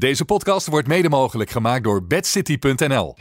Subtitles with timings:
[0.00, 3.16] Deze podcast wordt mede mogelijk gemaakt door bedcity.nl.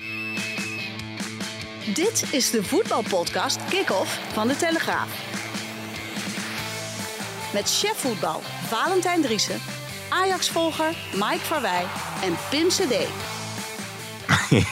[1.94, 5.08] Dit is de voetbalpodcast Kick-Off van de Telegraaf.
[7.54, 9.60] Met chef voetbal Valentijn Driessen,
[10.10, 11.84] Ajax-volger Mike Verwij
[12.24, 12.96] en Pim CD.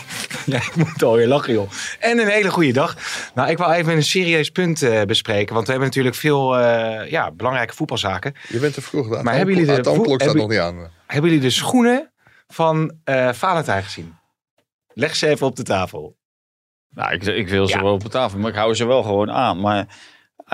[0.46, 1.70] Ja, ik moet alweer lachen, joh.
[2.00, 2.98] En een hele goede dag.
[3.36, 5.54] Nou, ik wil even een serieus punt eh, bespreken.
[5.54, 8.34] Want we hebben natuurlijk veel eh, ja, belangrijke voetbalzaken.
[8.50, 9.10] Je bent te vroeg.
[9.10, 10.90] De Maar hebben jullie de voet- staat nog niet aan.
[11.08, 12.12] Hebben jullie de schoenen
[12.48, 14.16] van eh Valentijn gezien?
[14.94, 16.18] Leg ze even op de tafel.
[16.90, 17.84] Nou, ik, ik wil ze Ja.
[17.84, 19.60] wel op de tafel, maar ik hou ze wel gewoon aan.
[19.60, 19.86] Maar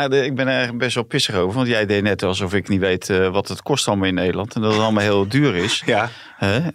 [0.10, 1.56] de- ik ben er best wel pissig over.
[1.56, 4.56] Want jij deed net alsof ik niet weet eh, wat het kost allemaal in Nederland.
[4.56, 5.84] En dat het allemaal heel duur is.
[5.86, 6.10] Ja?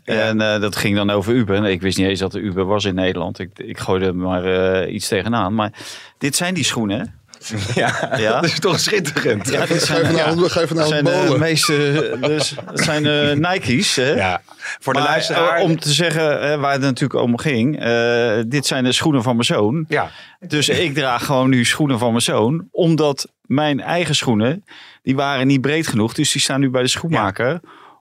[0.05, 1.65] En eh, dat ging dan over Uber.
[1.67, 3.39] Ik wist niet eens dat er Uber was in Nederland.
[3.39, 5.55] Ik, ik gooide er maar eh, iets tegenaan.
[5.55, 5.73] Maar
[6.19, 7.18] dit zijn die schoenen?
[7.75, 8.11] ja.
[8.17, 8.33] Ja.
[8.33, 9.49] dat is toch schitterend.
[9.51, 12.17] Ja, je zijn, je dat vanavond zijn de meeste...
[12.21, 14.11] Dus, dat zijn de Nike's, hè?
[14.15, 14.41] Ja.
[14.81, 15.57] Voor de Maar, luisteraar.
[15.57, 17.81] eh, om te zeggen eh, waar het natuurlijk om ging.
[17.81, 19.85] eh, dit zijn de schoenen van mijn zoon.
[19.89, 20.11] Ja,
[20.47, 22.69] Dus ik draag gewoon nu schoenen van mijn zoon.
[22.71, 24.65] Omdat mijn eigen schoenen,
[25.03, 26.15] die waren niet breed genoeg.
[26.15, 27.61] Dus die staan nu bij de schoenmaker.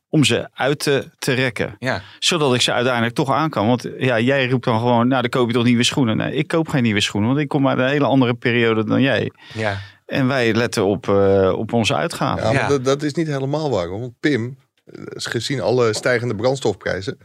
[0.09, 1.75] Om ze uit te, te rekken.
[1.79, 2.01] ja.
[2.19, 3.67] Zodat ik ze uiteindelijk toch aan kan.
[3.67, 6.17] Want ja, jij roept dan gewoon, nou dan koop je toch nieuwe schoenen.
[6.17, 7.29] Nee, ik koop geen nieuwe schoenen.
[7.29, 9.31] Want ik kom uit een hele andere periode dan jij.
[9.53, 9.77] ja.
[10.05, 12.43] En wij letten op, eh, op onze uitgaven.
[12.45, 12.67] Ja, maar Ja.
[12.67, 13.87] Dat, dat is niet helemaal waar.
[13.87, 13.99] hoor.
[13.99, 17.17] Want Pim, eh, gezien alle stijgende brandstofprijzen,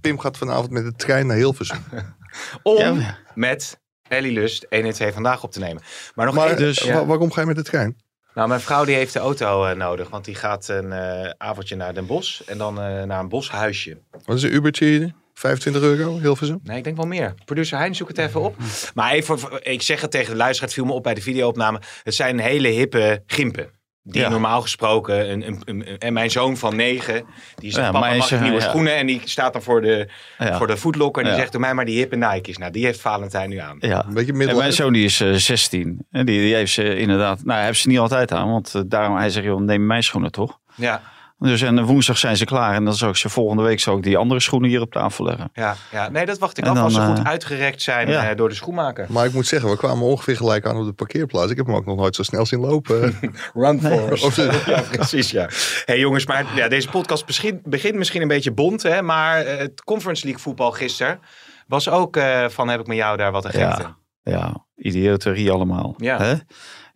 [0.00, 1.78] Pim gaat vanavond met de trein naar Hilversum.
[2.62, 3.18] Om Ja.
[3.34, 5.82] met Ellie Lust 1 en 2 vandaag op te nemen.
[6.14, 7.96] Maar nog Maar één- dus- waarom ga je met de trein?
[8.34, 10.10] Nou, mijn vrouw die heeft de auto eh, nodig.
[10.10, 12.40] Want die gaat een eh, avondje naar Den Bosch.
[12.46, 13.98] En dan eh, naar een boshuisje.
[14.24, 15.12] Wat is een Ubertje hier?
[15.34, 16.60] 25 euro, Hilversum?
[16.62, 17.34] Nee, ik denk wel meer.
[17.44, 18.56] Producer Hein, zoek het even op.
[18.94, 21.80] Maar even, ik zeg het tegen de luisteraar, het viel me op bij de videoopname.
[22.02, 23.79] Het zijn hele hippe gimpen.
[24.02, 24.28] Die Ja.
[24.28, 28.16] normaal gesproken, een, een, een- en mijn zoon van negen, die zegt, Ja, papa maar
[28.16, 28.68] mag ik eh, nieuwe ja.
[28.68, 28.96] schoenen?
[28.96, 30.56] En die staat dan voor de, Ja.
[30.56, 31.40] voor de foodlocker en die Ja.
[31.40, 32.58] zegt, doe mij maar die hippe Nike's.
[32.58, 33.76] Nou, die heeft Valentijn nu aan.
[33.80, 34.04] Ja.
[34.08, 36.06] Een beetje En mijn zoon die is eh, 16.
[36.10, 38.50] En die, die heeft ze inderdaad, nou hij heeft ze niet altijd aan.
[38.50, 40.58] Want eh, daarom, hij zegt, joh, neem mijn schoenen toch.
[40.74, 41.02] Ja,
[41.40, 42.74] Dus en woensdag zijn ze klaar.
[42.74, 45.24] En dan zal ik ze volgende week zal ik die andere schoenen hier op tafel
[45.24, 45.50] leggen.
[45.52, 46.08] ja, ja.
[46.08, 48.30] Nee, dat wacht ik En af als ze dan, goed eh, uitgerekt zijn ja.
[48.30, 49.06] eh, door de schoenmaker.
[49.08, 51.50] Maar ik moet zeggen, we kwamen ongeveer gelijk aan op de parkeerplaats.
[51.50, 53.18] Ik heb hem ook nog nooit zo snel zien lopen.
[53.54, 55.48] Run for Of de- Ja, precies, ja.
[55.84, 59.58] hey, jongens, maar ja, deze podcast begint, begint misschien een beetje bont, hè, maar eh,
[59.58, 61.20] het Conference League voetbal gisteren
[61.66, 63.98] was ook eh, van heb ik met jou daar wat te Ja.
[64.22, 65.94] Ja, idioterie allemaal.
[65.96, 66.18] Ja.
[66.22, 66.34] Hè?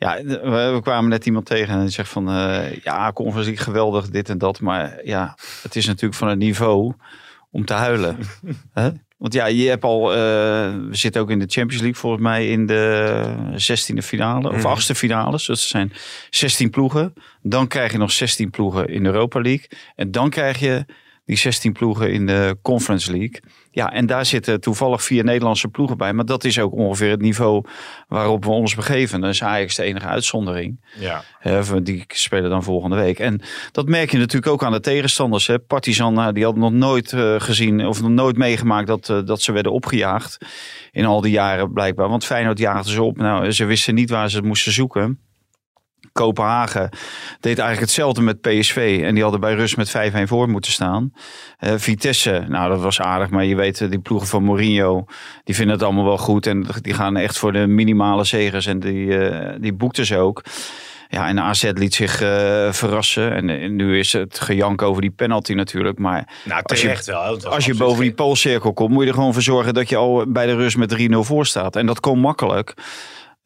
[0.04, 2.28] Ja, we, kwamen net iemand tegen en die zegt van...
[2.28, 4.60] eh, ja, Conference League geweldig, dit en dat.
[4.60, 6.92] Maar ja, het is natuurlijk van het niveau
[7.50, 8.16] om te huilen.
[9.18, 10.12] Want ja, je hebt al...
[10.12, 14.48] eh, we zitten ook in de Champions League volgens mij in de 16e finale.
[14.48, 14.66] Of Mhm.
[14.66, 15.46] achtste finales.
[15.46, 15.92] Dus er zijn
[16.30, 17.12] 16 ploegen.
[17.42, 19.66] Dan krijg je nog 16 ploegen in de Europa League.
[19.94, 20.84] En dan krijg je
[21.24, 23.40] die 16 ploegen in de Conference League.
[23.74, 26.12] Ja, en daar zitten toevallig vier Nederlandse ploegen bij.
[26.12, 27.64] Maar dat is ook ongeveer het niveau
[28.08, 29.20] waarop we ons begeven.
[29.20, 30.80] Dan is Ajax de enige uitzondering.
[30.98, 31.22] Ja.
[31.62, 33.18] Van die spelen dan volgende week.
[33.18, 33.40] En
[33.72, 35.46] dat merk je natuurlijk ook aan de tegenstanders.
[35.46, 35.58] Hè.
[35.58, 39.42] Partizan, nou, die hadden nog nooit eh, gezien of nog nooit meegemaakt dat, eh, dat
[39.42, 40.38] ze werden opgejaagd.
[40.92, 42.08] In al die jaren blijkbaar.
[42.08, 43.16] Want Feyenoord jaagde ze op.
[43.16, 45.18] Nou, ze wisten niet waar ze het moesten zoeken.
[46.12, 46.88] Kopenhagen
[47.40, 49.00] deed eigenlijk hetzelfde met PSV.
[49.04, 51.12] En die hadden bij rust met 5-1 voor moeten staan.
[51.58, 53.30] Eh, Vitesse, nou dat was aardig.
[53.30, 55.04] Maar je weet, eh, die ploegen van Mourinho,
[55.44, 56.46] die vinden het allemaal wel goed.
[56.46, 58.66] En die gaan echt voor de minimale zegers.
[58.66, 60.42] En die, eh, die boekten ze ook.
[61.08, 62.16] Ja, en AZ liet zich
[62.70, 63.32] verrassen.
[63.50, 65.98] En, nu is het gejank over die penalty natuurlijk.
[65.98, 67.44] Maar Nou, Als je- wel.
[67.44, 70.24] Als je boven die poolcirkel komt, moet je er gewoon voor zorgen dat je al
[70.28, 71.76] bij de rust met 3-0 voor staat.
[71.76, 72.74] En dat komt makkelijk.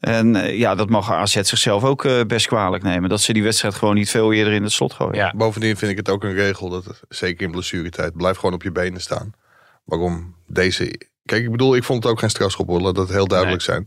[0.01, 3.09] En eh, ja, dat mag AZ zichzelf ook eh, best kwalijk nemen.
[3.09, 5.15] Dat ze die wedstrijd gewoon niet veel eerder in het slot gooien.
[5.15, 5.33] Ja.
[5.37, 8.63] Bovendien vind ik het ook een regel dat het, zeker in blessuretijd, blijf gewoon op
[8.63, 9.33] je benen staan.
[9.85, 11.01] Waarom deze...
[11.25, 13.85] Kijk, ik bedoel, ik vond het ook geen strafschop hoor, laat dat heel duidelijk zijn.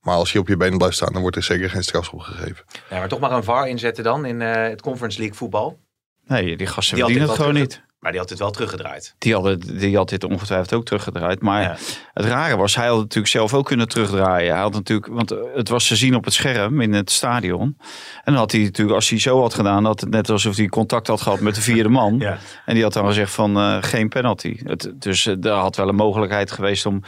[0.00, 2.64] Maar als je op je benen blijft staan, dan wordt er zeker geen strafschop gegeven.
[2.90, 5.78] Ja, maar toch maar een VAR inzetten dan in eh, het Conference League voetbal.
[6.26, 7.82] Nee, die gasten Die verdienen het gewoon niet.
[8.00, 9.14] Maar die had het wel teruggedraaid.
[9.18, 11.40] Die, hadden, die had dit ongetwijfeld ook teruggedraaid.
[11.42, 11.76] Maar Ja.
[12.12, 14.52] het rare was, hij had het natuurlijk zelf ook kunnen terugdraaien.
[14.52, 17.76] Hij had natuurlijk, want het was te zien op het scherm in het stadion.
[18.24, 20.66] En dan had hij natuurlijk, als hij zo had gedaan, had het net alsof hij
[20.66, 22.16] contact had gehad met de vierde man.
[22.18, 22.38] Ja.
[22.64, 24.56] En die had dan gezegd van eh, geen penalty.
[24.62, 27.02] Het, dus eh, daar had wel een mogelijkheid geweest om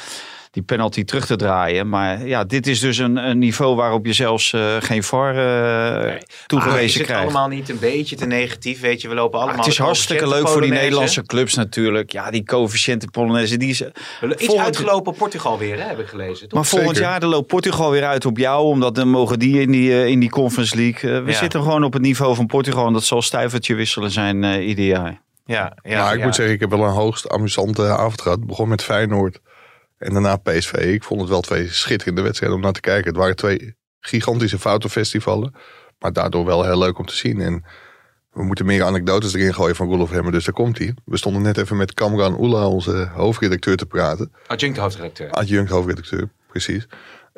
[0.50, 1.88] die penalty terug te draaien.
[1.88, 5.36] Maar ja, dit is dus een, een niveau waarop je zelfs eh, geen VAR eh
[6.04, 7.24] Maar is toegewezen het krijgt.
[7.24, 8.80] allemaal niet een beetje te negatief?
[8.80, 9.64] Weet je, we lopen Maar allemaal...
[9.64, 10.70] het is hartstikke leuk voor die.
[10.70, 12.12] Nederlandse clubs natuurlijk.
[12.12, 13.80] Ja, die coëfficiënten Polonaise, die is...
[13.82, 13.92] Iets
[14.44, 16.48] Volgend- uitgelopen op Portugal weer, hè, heb ik gelezen.
[16.48, 16.58] Toch?
[16.58, 17.10] Maar volgend Zeker.
[17.10, 18.64] jaar dan loopt Portugal weer uit op jou.
[18.64, 21.10] Omdat dan mogen die in die, eh, in die Conference League.
[21.16, 21.36] Eh, we Ja.
[21.36, 22.86] zitten gewoon op het niveau van Portugal.
[22.86, 25.20] En dat zal stuivertje wisselen zijn eh, ieder jaar.
[25.44, 26.24] Ja, ja, maar ik ja.
[26.24, 28.38] moet zeggen, ik heb wel een hoogst amusante avond gehad.
[28.38, 29.40] Het begon met Feyenoord
[30.00, 30.72] en daarna PSV.
[30.72, 33.08] Ik vond het wel twee schitterende wedstrijden om naar te kijken.
[33.08, 35.54] Het waren twee gigantische foutenfestivalen.
[35.98, 37.40] Maar daardoor wel heel leuk om te zien.
[37.40, 37.64] En
[38.32, 40.32] we moeten meer anekdotes erin gooien van Roelof Hemmer.
[40.32, 40.94] Dus daar komt hij.
[41.04, 44.32] We stonden net even met Kamran Oela, onze hoofdredacteur, te praten.
[44.46, 45.30] Adjunct hoofdredacteur.
[45.30, 46.86] Adjunct hoofdredacteur, precies.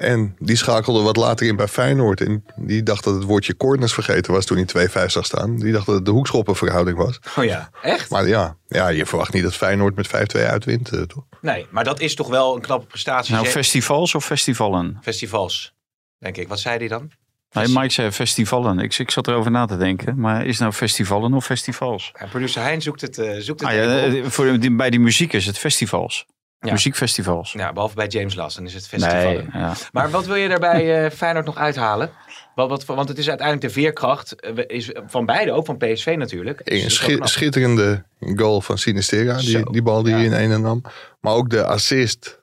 [0.02, 2.20] En die schakelde wat later in bij Feyenoord.
[2.20, 5.56] En die dacht dat het woordje corners vergeten was toen hij 2-5 zag staan.
[5.56, 7.18] Die dacht dat het de hoekschoppenverhouding was.
[7.36, 8.10] Oh ja, echt?
[8.10, 10.10] Maar ja, ja, je verwacht niet dat Feyenoord met 5-2
[10.46, 11.24] uitwint, eh, toch?
[11.40, 13.32] Nee, maar dat is toch wel een knappe prestatie.
[13.32, 13.54] Nou, zeg.
[13.54, 14.98] festivals of festivalen?
[15.02, 15.74] Festivals,
[16.18, 16.48] denk ik.
[16.48, 17.10] Wat zei hij dan?
[17.52, 18.78] Nee, Mike zei festivalen.
[18.78, 20.20] Ik, ik zat erover na te denken.
[20.20, 22.12] Maar is het nou festivalen of festivals?
[22.20, 25.00] Ja, producer Hein zoekt het, eh, zoekt het Ah, ja, eh, voor die, bij die
[25.00, 26.26] muziek is het festivals.
[26.64, 26.72] Ja.
[26.72, 27.52] Muziekfestivals.
[27.52, 29.32] Ja, behalve bij James Last, dan is het festival.
[29.32, 29.72] Nee, ja.
[29.92, 32.10] Maar wat wil je daarbij eh Feyenoord nog uithalen?
[32.54, 36.14] Wat, wat, want het is uiteindelijk de veerkracht eh, is van beide, ook van PSV
[36.18, 36.60] natuurlijk.
[36.64, 38.04] Een schi- schitterende
[38.36, 40.16] goal van Sinistera, die, die bal die ja.
[40.18, 40.82] hij in ene nam.
[41.20, 42.40] Maar ook de assist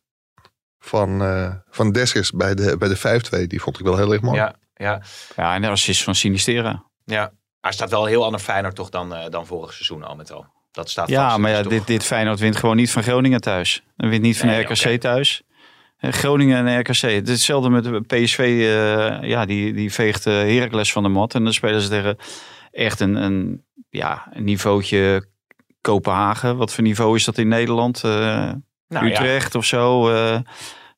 [0.79, 4.21] van, eh van Dessers bij de, bij de 5-2, die vond ik wel heel erg
[4.21, 4.37] mooi.
[4.37, 5.01] Ja, ja,
[5.35, 6.83] ja, en de assist van Sinistera.
[7.05, 7.31] ja.
[7.61, 10.45] Hij staat wel heel ander Feyenoord toch dan, eh, dan vorig seizoen al met al.
[10.71, 11.39] Dat staat Ja, vast.
[11.39, 13.83] maar ja, is dit, dit Feyenoord wint gewoon niet van Groningen thuis.
[13.97, 15.41] En wint niet van Nee, RKC thuis.
[15.97, 17.01] Eh, Groningen en RKC.
[17.01, 18.39] Het is hetzelfde met de PSV.
[18.39, 21.35] eh, ja, die, die veegt uh, Heracles van de mat.
[21.35, 22.17] En dan spelen ze tegen
[22.71, 25.27] echt een, een, ja, een niveautje
[25.81, 26.57] Kopenhagen.
[26.57, 28.01] Wat voor niveau is dat in Nederland?
[28.03, 28.55] Nou
[28.87, 29.03] ja.
[29.03, 30.09] Utrecht of zo.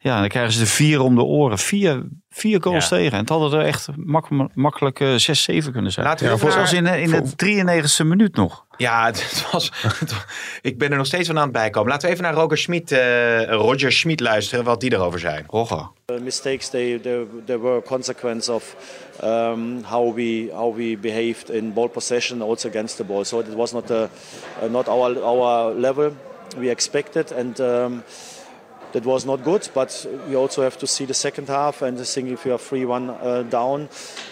[0.02, 0.12] Eh.
[0.12, 1.58] ja, dan krijgen ze de vier om de oren.
[1.58, 2.96] Vier, vier goals Ja.
[2.98, 3.12] tegen.
[3.12, 6.06] En het hadden er echt mak makkelijk eh, zes, zeven kunnen zijn.
[6.06, 8.66] Laten we Ja, naar- in, de- in de 93ste minuut nog.
[8.78, 10.26] Ja, het was, het
[10.62, 11.90] ik ben er nog steeds van aan het bijkomen.
[11.90, 15.44] Laten we even naar Roger Schmid, eh, Roger Schmid luisteren, wat die erover zei.
[15.48, 15.88] Rogge.
[16.12, 18.76] Uh, mistakes they, they, they were a consequence of
[19.24, 23.56] um, how we how we behaved in ball possession also against the ball so it
[23.56, 24.10] was not a,
[24.64, 26.12] uh, not our our level
[26.58, 28.04] we expected and um,
[28.92, 32.04] that was not good but we also have to see the second half and I
[32.04, 33.90] think if you are 3-1 uh, down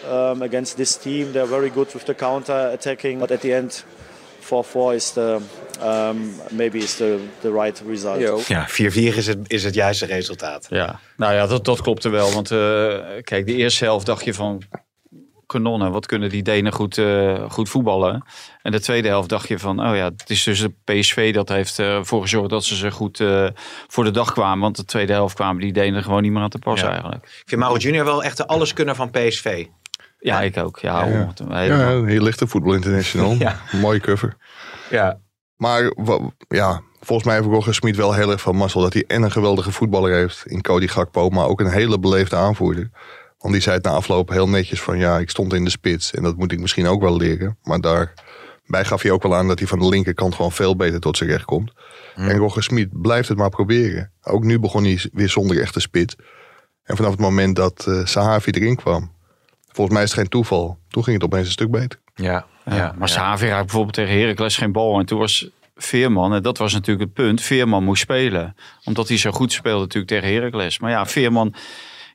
[0.10, 3.84] um, against this team they're very good with the counter attacking but at the end
[4.42, 5.42] 4-4 is the
[5.82, 8.72] um, maybe is the, the right result Ja, 4-4
[9.16, 10.68] is het, is het juiste resultaat.
[10.70, 12.34] Ja, nou ja, dat, dat klopte wel.
[12.34, 12.60] Want eh,
[13.24, 14.64] kijk, de eerste helft dacht je van
[15.50, 18.24] kanonnen, wat kunnen die Denen goed, eh, goed voetballen.
[18.62, 21.50] En de tweede helft dacht je van, oh ja, het is dus de PSV dat
[21.50, 23.48] heeft ervoor gezorgd dat ze ze goed eh,
[23.88, 24.60] voor de dag kwamen.
[24.60, 26.90] Want de tweede helft kwamen die Denen gewoon niet meer aan te pas Ja.
[26.90, 27.24] eigenlijk.
[27.24, 29.66] Ik vind Mauro Junior wel echt de alleskunner van PSV.
[30.20, 30.80] Ja, ik ook.
[30.80, 31.64] Ja, Ja.
[31.64, 33.36] Ja, hier ligt de Voetbal International.
[33.40, 33.60] Ja.
[33.72, 34.38] Mooie cover.
[34.90, 35.20] Ja.
[35.56, 35.94] Maar
[36.48, 39.32] ja, volgens mij heeft Roger Smit wel heel erg van mazzel dat hij en een
[39.32, 42.90] geweldige voetballer heeft in Cody Gakpo, maar ook een hele beleefde aanvoerder.
[43.40, 46.14] Want die zei het na afloop heel netjes van ja, ik stond in de spits
[46.14, 47.58] en dat moet ik misschien ook wel leren.
[47.64, 51.00] Maar daarbij gaf hij ook wel aan dat hij van de linkerkant gewoon veel beter
[51.00, 51.72] tot zijn recht komt.
[52.16, 54.12] En Roger Smit blijft het maar proberen.
[54.24, 56.16] Ook nu begon hij weer zonder echte spits.
[56.84, 59.12] En vanaf het moment dat eh Sahavi erin kwam,
[59.68, 60.80] volgens mij is het geen toeval.
[60.88, 62.00] Toen ging het opeens een stuk beter.
[62.16, 62.46] Ja.
[62.76, 65.00] Ja, maar Savi raakt bijvoorbeeld tegen Heracles geen bal.
[65.00, 68.56] En toen was Veerman, en dat was natuurlijk het punt, Veerman moest spelen.
[68.84, 70.80] Omdat hij zo goed speelde natuurlijk tegen Heracles.
[70.80, 71.54] Maar ja, Veerman,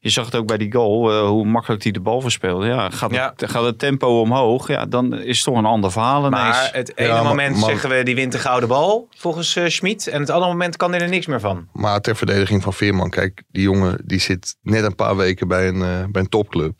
[0.05, 2.67] je zag het ook bij die goal, eh, hoe makkelijk hij de bal verspeelde.
[2.67, 3.33] Ja, gaat, Ja.
[3.37, 6.33] Het, gaat het tempo omhoog, ja, dan is het toch een ander verhaal ineens.
[6.43, 9.67] Maar het ene Ja, moment maar- zeggen we die wint de gouden bal, volgens eh
[9.67, 10.07] Schmid.
[10.07, 11.69] En het andere moment kan hij er niks meer van.
[11.73, 15.69] Maar ter verdediging van Veerman, kijk, die jongen die zit net een paar weken bij
[15.69, 16.73] een, eh, bij een topclub.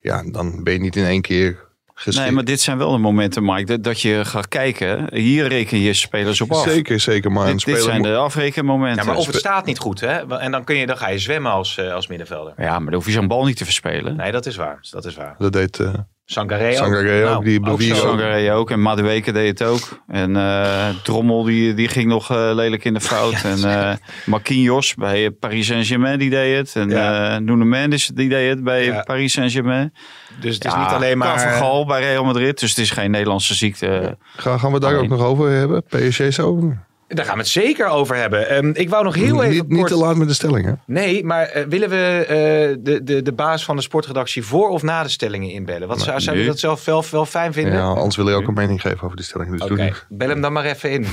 [0.00, 1.64] Ja, dan ben je niet in één keer
[1.98, 2.26] geschikt.
[2.26, 5.14] Nee, maar dit zijn wel de momenten, Mike, dat, dat je gaat kijken.
[5.14, 6.68] Hier reken je spelers op af.
[6.68, 7.32] Zeker, zeker.
[7.32, 9.04] Maar een Dit, dit zijn de afrekenmomenten.
[9.04, 10.38] Ja, maar of het staat niet goed, hè?
[10.38, 12.54] En dan, kun je, dan ga je zwemmen als, eh, als middenvelder.
[12.56, 14.16] Ja, maar dan hoef je zo'n bal niet te verspelen.
[14.16, 14.78] Nee, dat is waar.
[14.90, 15.34] Dat is waar.
[15.38, 15.94] Dat deed eh
[16.28, 16.74] Sangaré ook.
[16.74, 17.94] Sangaré ook, Nou, die ook bewies zo.
[17.94, 18.00] ook.
[18.18, 18.70] Sangaré ook.
[18.70, 20.00] En Madueke deed het ook.
[20.06, 23.42] En eh Drommel die, die ging nog eh, lelijk in de fout.
[23.54, 26.76] en eh Marquinhos bij Paris Saint-Germain die deed het.
[26.76, 27.34] En Ja.
[27.34, 29.02] eh Nuno Mendes die deed het bij Ja.
[29.02, 29.92] Paris Saint-Germain.
[30.40, 31.34] Dus het is Ja, niet alleen maar...
[31.36, 32.60] Carvajal bij Real Madrid.
[32.60, 34.18] Dus het is geen Nederlandse ziekte.
[34.36, 35.02] Gaan, gaan we daar Alleen.
[35.12, 35.82] ook nog over hebben?
[35.82, 36.72] PSG zo?
[37.08, 38.48] Daar gaan we het zeker over hebben.
[38.48, 39.90] Ehm, ik wou nog heel even niet, niet kort...
[39.90, 40.72] te laat met de stelling, hè?
[40.86, 42.36] Nee, maar eh, willen we eh,
[42.84, 45.88] de, de, de baas van de sportredactie voor of na de stellingen inbellen?
[45.88, 47.72] Wat zou, zou je dat zelf wel, wel fijn vinden?
[47.72, 49.50] Ja, anders wil je ook een mening geven over de stelling.
[49.58, 51.06] Dus bel hem dan maar even in.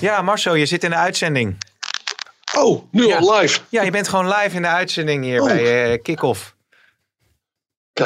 [0.00, 1.56] Ja, Marcel, je zit in de uitzending.
[2.58, 3.16] Oh, nu Ja.
[3.18, 3.60] al live.
[3.68, 5.46] Ja, je bent gewoon live in de uitzending hier Oh.
[5.46, 6.54] bij eh Kick-Off.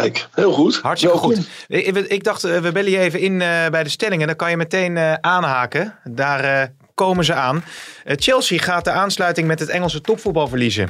[0.01, 0.81] Kijk, heel goed.
[0.81, 1.35] Hartstikke Welkom.
[1.37, 1.49] goed.
[1.67, 4.27] Ik, ik dacht, eh, we bellen je even in eh, bij de stellingen.
[4.27, 5.99] Dan kan je meteen eh, aanhaken.
[6.05, 7.65] Daar eh, komen ze aan.
[8.05, 10.89] Eh, Chelsea gaat de aansluiting met het Engelse topvoetbal verliezen.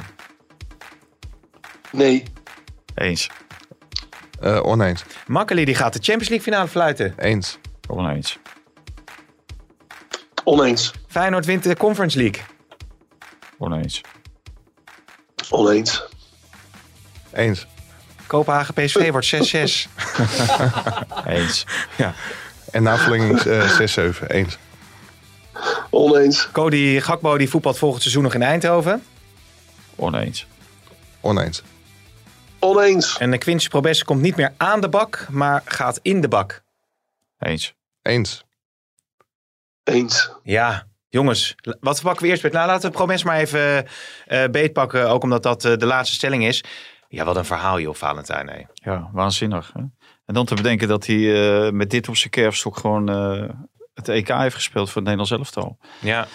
[1.91, 2.23] Nee,
[2.95, 3.29] Eens.
[4.39, 5.03] Eh, oneens.
[5.27, 7.13] Makkeli die gaat de Champions League finale fluiten.
[7.17, 7.57] Eens.
[7.89, 8.39] Oneens.
[10.43, 10.91] Oneens.
[11.07, 12.41] Feyenoord wint de Conference League.
[13.57, 14.01] Oneens.
[15.49, 16.03] Oneens.
[17.33, 17.67] Eens.
[18.27, 19.89] Kopenhagen PSV wordt 6-6.
[21.25, 21.65] Eens.
[22.71, 23.79] En na verlenging eh
[24.21, 24.27] 6-7.
[24.27, 24.57] Eens.
[25.89, 26.49] Oneens.
[26.51, 29.03] Cody Gakbo die voetbalt volgend seizoen nog in Eindhoven.
[29.95, 30.47] Oneens.
[31.21, 31.63] Oneens.
[32.59, 33.17] Oneens.
[33.17, 36.63] En de Quincy Promes komt niet meer aan de bak, maar gaat in de bak.
[37.39, 37.73] Eens.
[38.01, 38.43] Eens.
[39.83, 40.31] Eens.
[40.43, 41.55] Ja, jongens.
[41.79, 42.51] Wat pakken we eerst met?
[42.51, 43.87] Nou, laten we Promes maar even
[44.25, 45.09] eh beetpakken.
[45.09, 46.63] Ook omdat dat eh, de laatste stelling is.
[47.15, 48.47] Ja, wat een verhaal joh, Valentijn.
[48.47, 48.61] hè.
[48.73, 49.71] Ja, waanzinnig.
[49.73, 49.79] Hè?
[50.25, 53.49] En dan te bedenken dat hij eh, met dit op zijn kerfstok gewoon eh,
[53.93, 55.77] het EK heeft gespeeld voor het Nederlands elftal.
[55.99, 56.27] Ja,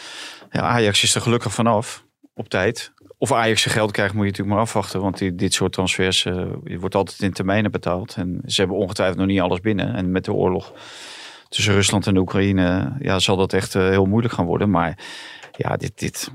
[0.50, 2.92] Ja, Ajax is er gelukkig vanaf op tijd.
[3.18, 5.00] Of Ajax zijn geld krijgt, moet je natuurlijk maar afwachten.
[5.00, 8.14] Want die, dit soort transfers je wordt altijd in termijnen betaald.
[8.16, 9.94] En ze hebben ongetwijfeld nog niet alles binnen.
[9.94, 10.72] En met de oorlog
[11.48, 14.70] tussen Rusland en de Oekraïne ja, zal dat echt heel moeilijk gaan worden.
[14.70, 14.98] Maar
[15.56, 15.98] ja, dit...
[15.98, 16.30] dit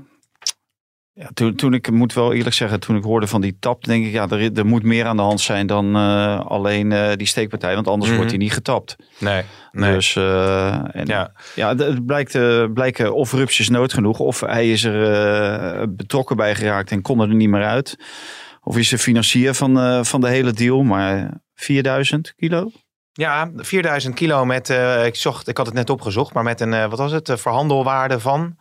[1.18, 4.06] ja, toen, toen ik moet wel eerlijk zeggen, toen ik hoorde van die tap, denk
[4.06, 7.26] ik, ja, er, er moet meer aan de hand zijn dan eh, alleen eh, die
[7.26, 7.74] steekpartij.
[7.74, 8.16] Want anders Mhm.
[8.18, 8.96] wordt hij niet getapt.
[9.18, 9.42] nee.
[9.72, 9.92] nee.
[9.92, 11.32] Dus eh, en, Ja.
[11.54, 12.38] ja, d- het blijkt,
[12.74, 17.20] blijken of Rups is nood genoeg, of hij is er betrokken bij geraakt en kon
[17.20, 17.96] er niet meer uit.
[18.62, 22.70] Of is de financier van, van de hele deal, maar 4000 kilo?
[23.12, 24.68] Ja, 4000 kilo met,
[25.04, 28.20] ik, zocht, ik had het net opgezocht, maar met een, wat was het, eh, verhandelwaarde
[28.20, 28.56] van?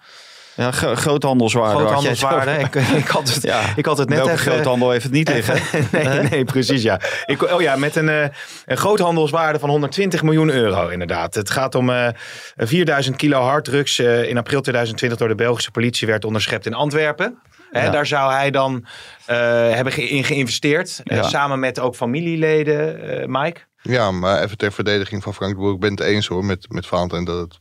[0.56, 1.76] Ja, gro- groothandelswaarde.
[1.80, 2.52] Groothandelswaarde.
[2.52, 3.62] Ik, ik, had het, Ja.
[3.76, 4.52] ik had het net Welke even...
[4.52, 5.62] groothandel heeft het niet liggen?
[5.92, 7.00] nee, nee, precies ja.
[7.26, 8.28] Ik, oh ja, met een, eh,
[8.66, 11.36] een groothandelswaarde van 120 miljoen euro inderdaad.
[11.36, 12.08] Het gaat om eh
[12.56, 17.38] 4000 kilo harddrugs eh, in april 2020 door de Belgische politie werd onderschept in Antwerpen.
[17.72, 17.90] Hè, Ja.
[17.92, 18.86] Daar zou hij dan
[19.26, 19.38] eh,
[19.74, 21.02] hebben ge- in geïnvesteerd.
[21.04, 21.24] eh, Ja.
[21.24, 23.60] samen met ook familieleden, eh, Mike.
[23.82, 25.74] Ja, maar even ter verdediging van Frank de Boer.
[25.74, 27.60] Ik ben het eens hoor met, met Valentijn dat het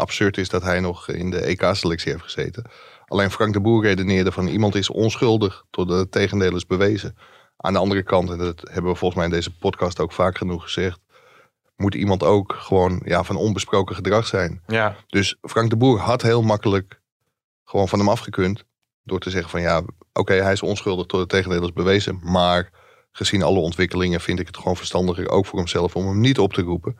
[0.00, 2.64] absurd is dat hij nog in de EK-selectie heeft gezeten.
[3.06, 7.16] Alleen Frank de Boer redeneerde van iemand is onschuldig tot het tegendeel is bewezen.
[7.56, 10.36] Aan de andere kant, en dat hebben we volgens mij in deze podcast ook vaak
[10.38, 11.00] genoeg gezegd,
[11.76, 14.62] moet iemand ook gewoon ja, van onbesproken gedrag zijn.
[14.66, 14.96] Ja.
[15.06, 17.00] Dus Frank de Boer had heel makkelijk
[17.64, 18.64] gewoon van hem afgekund.
[19.02, 22.20] Door te zeggen van ja, oké, hij is onschuldig tot het tegendeel is bewezen.
[22.22, 22.70] Maar
[23.12, 26.52] gezien alle ontwikkelingen vind ik het gewoon verstandiger, ook voor hemzelf, om hem niet op
[26.52, 26.98] te roepen.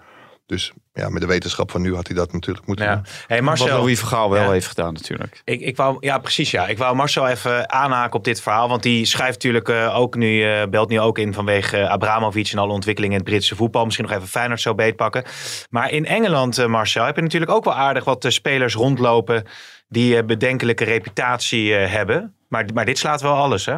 [0.51, 2.95] Dus ja, met de wetenschap van nu had hij dat natuurlijk moeten ja.
[2.95, 3.05] doen.
[3.27, 4.51] Hey Wat Marcel, Louis Vergaal wel Ja.
[4.51, 5.43] heeft gedaan natuurlijk.
[5.45, 6.67] Ik, ik wou, ja, precies ja.
[6.67, 8.69] Ik wou Marcel even aanhaken op dit verhaal.
[8.69, 12.59] Want die schrijft natuurlijk eh, ook nu, eh, belt nu ook in vanwege Abramovic en
[12.59, 13.85] alle ontwikkelingen in het Britse voetbal.
[13.85, 15.25] Misschien nog even Feyenoord zo beetpakken.
[15.71, 19.45] Maar in Engeland, eh, Marcel, heb je natuurlijk ook wel aardig wat spelers rondlopen
[19.91, 22.35] die eh, bedenkelijke reputatie eh, hebben.
[22.49, 23.77] Maar, maar dit slaat wel alles, hè?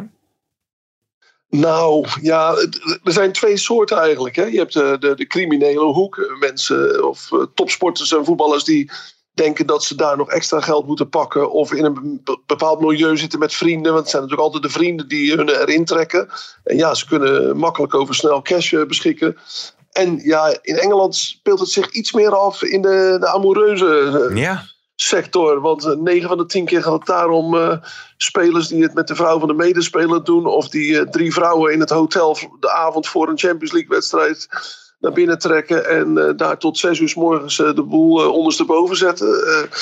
[1.55, 2.55] Nou, ja,
[3.03, 4.35] er zijn twee soorten eigenlijk.
[4.35, 4.43] Hè.
[4.45, 6.17] Je hebt de, de, de criminele hoek.
[6.17, 8.91] eh, Mensen of eh, topsporters en voetballers die
[9.33, 11.51] denken dat ze daar nog extra geld moeten pakken.
[11.51, 13.91] Of in een be- bepaald milieu zitten met vrienden.
[13.91, 16.29] Want het zijn natuurlijk altijd de vrienden die hun erin trekken.
[16.63, 19.37] En ja, ze kunnen makkelijk over snel cash eh, beschikken.
[19.91, 24.63] En ja, in Engeland speelt het zich iets meer af in de, de amoureuze Ja.
[24.95, 25.61] Sector.
[25.61, 27.77] Want eh, 9 van de 10 keer gaat het daarom eh,
[28.17, 30.45] spelers die het met de vrouw van de medespeler doen.
[30.45, 34.47] Of die eh, drie vrouwen in het hotel de avond voor een Champions League wedstrijd
[34.99, 35.89] naar binnen trekken.
[35.89, 39.45] En eh, daar tot zes uur s morgens eh, de boel eh, ondersteboven zetten.
[39.47, 39.77] Eh,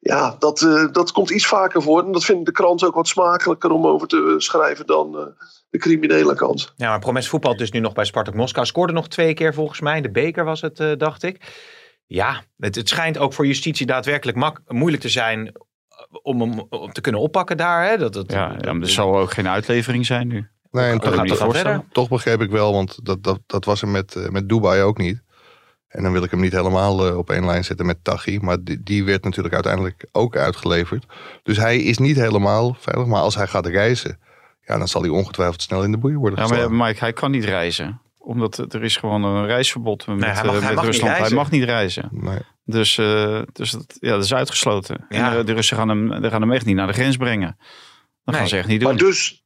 [0.00, 2.04] ja, dat, eh, dat komt iets vaker voor.
[2.04, 5.24] En dat vinden de kranten ook wat smakelijker om over te schrijven dan eh,
[5.70, 6.72] de criminele kant.
[6.76, 8.66] Ja, maar Promes voetbalt dus nu nog bij Spartak Moskou.
[8.66, 10.00] Scoorde nog twee keer volgens mij.
[10.00, 11.40] De beker was het, eh, dacht ik.
[12.12, 15.52] Ja, het, het schijnt ook voor justitie daadwerkelijk mak- moeilijk te zijn
[16.22, 17.88] om hem om te kunnen oppakken daar.
[17.88, 17.98] Hè?
[17.98, 20.48] Dat, dat, Ja, ja, maar er zal ook geen uitlevering zijn nu.
[20.70, 21.84] Nee, en toch, gaat verder?
[21.92, 24.98] toch begreep ik wel, want dat, dat, dat was er met, eh, met Dubai ook
[24.98, 25.22] niet.
[25.88, 28.38] En dan wil ik hem niet helemaal eh, op één lijn zetten met Tachi.
[28.40, 31.04] Maar die, die werd natuurlijk uiteindelijk ook uitgeleverd.
[31.42, 33.06] Dus hij is niet helemaal veilig.
[33.06, 34.20] Maar als hij gaat reizen,
[34.60, 37.30] ja, dan zal hij ongetwijfeld snel in de boeien worden Ja, maar Mike, hij kan
[37.30, 38.00] niet reizen.
[38.22, 41.16] Omdat er is gewoon een reisverbod met, hij mag- eh, hij mag Rusland.
[41.18, 42.08] Hij mag niet reizen.
[42.12, 42.38] Nee.
[42.64, 45.06] Dus, eh, dus dat, ja, dat is uitgesloten.
[45.08, 45.30] Ja.
[45.30, 47.56] En de, de Russen gaan hem, de gaan hem echt niet naar de grens brengen.
[47.58, 47.66] Dat
[48.24, 48.36] Nee.
[48.36, 48.88] gaan ze echt niet doen.
[48.88, 49.44] Maar dus,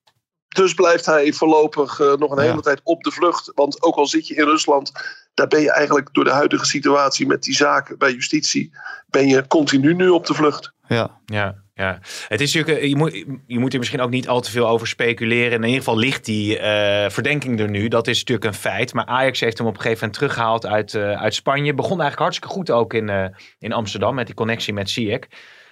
[0.49, 2.51] dus blijft hij voorlopig eh, nog een Ja.
[2.51, 3.53] hele tijd op de vlucht.
[3.55, 4.93] Want ook al zit je in Rusland,
[5.35, 8.73] daar ben je eigenlijk door de huidige situatie met die zaken bij justitie,
[9.07, 10.73] ben je continu nu op de vlucht.
[10.89, 11.21] Ja.
[11.25, 11.99] Ja, ja.
[12.29, 14.69] Het is natuurlijk, eh, je moet, je moet er misschien ook niet al te veel
[14.69, 15.53] over speculeren.
[15.53, 17.89] In ieder geval ligt die eh, verdenking er nu.
[17.89, 18.95] Dat is natuurlijk een feit.
[18.95, 21.75] Maar Ajax heeft hem op een gegeven moment teruggehaald uit, eh, uit Spanje.
[21.75, 25.29] Begon eigenlijk hartstikke goed ook in, in Amsterdam met die connectie met Ziyech.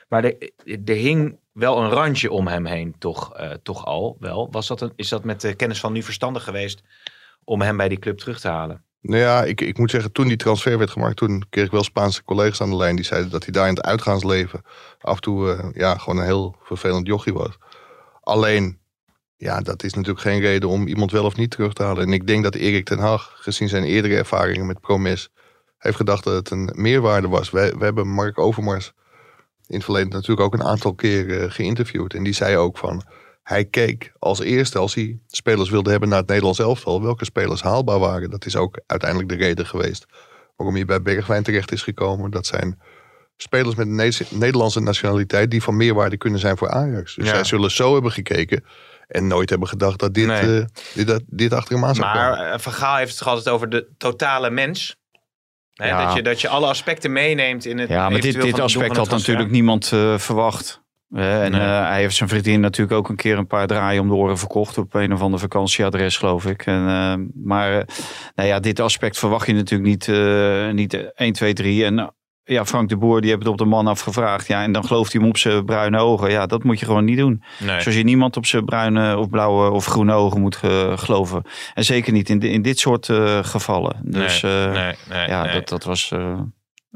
[0.09, 0.37] Maar er,
[0.85, 3.33] hing wel een randje om hem heen, toch,
[3.63, 4.49] toch al wel.
[4.51, 6.83] Was dat een, is dat met de kennis van nu verstandig geweest
[7.45, 8.85] om hem bij die club terug te halen?
[9.03, 11.83] Nou ja, ik, ik moet zeggen, toen die transfer werd gemaakt, toen kreeg ik wel
[11.83, 14.63] Spaanse collega's aan de lijn die zeiden dat hij daar in het uitgaansleven
[15.01, 17.59] af en toe eh, ja, gewoon een heel vervelend jochie was.
[18.21, 18.79] Alleen,
[19.37, 22.03] ja, dat is natuurlijk geen reden om iemand wel of niet terug te halen.
[22.03, 25.31] En ik denk dat Erik ten Hag, gezien zijn eerdere ervaringen met Promes,
[25.79, 27.51] heeft gedacht dat het een meerwaarde was.
[27.51, 28.93] We, we hebben Mark Overmars
[29.67, 32.15] in het verleden natuurlijk ook een aantal keer uh, geïnterviewd.
[32.15, 33.03] En die zei ook van,
[33.43, 37.63] hij keek als eerste, als hij spelers wilde hebben naar het Nederlands elftal, welke spelers
[37.63, 38.31] haalbaar waren.
[38.31, 40.07] Dat is ook uiteindelijk de reden geweest
[40.57, 42.31] waarom hij bij Bergwijn terecht is gekomen.
[42.31, 42.81] Dat zijn
[43.37, 47.15] spelers met een Nederlandse nationaliteit die van meerwaarde kunnen zijn voor Ajax.
[47.15, 48.65] Dus zij zullen zo hebben gekeken
[49.09, 50.59] en nooit hebben gedacht dat dit, nee.
[50.59, 52.49] uh, dit, dit, achter hem aan zou maar, komen.
[52.49, 54.97] Maar Van Gaal heeft het altijd over de totale mens.
[55.73, 56.05] Ja.
[56.05, 59.11] dat, je, dat je alle aspecten meeneemt in het Ja, maar dit, dit aspect had
[59.11, 60.82] natuurlijk niemand uh, verwacht.
[61.13, 64.09] Uh, en uh, hij heeft zijn vriendin natuurlijk ook een keer een paar draaien om
[64.09, 66.67] de oren verkocht op een of ander vakantieadres, geloof ik.
[66.67, 67.15] En, uh,
[67.45, 67.87] maar
[68.35, 70.07] nou ja, dit aspect verwacht je natuurlijk niet,
[70.75, 71.85] niet 1, 2, 3.
[71.85, 72.15] En
[72.45, 74.47] ja, Frank de Boer die heeft het op de man afgevraagd.
[74.47, 76.31] Ja, en dan gelooft hij hem op zijn bruine ogen.
[76.31, 77.43] Ja, dat moet je gewoon niet doen.
[77.59, 77.81] Nee.
[77.81, 80.57] Zoals je niemand op zijn bruine of blauwe of groene ogen moet
[80.95, 81.43] geloven.
[81.75, 83.07] En zeker niet in, in dit soort
[83.43, 84.01] gevallen.
[84.03, 86.13] Dus nee, nee, nee, ja, Dat, dat was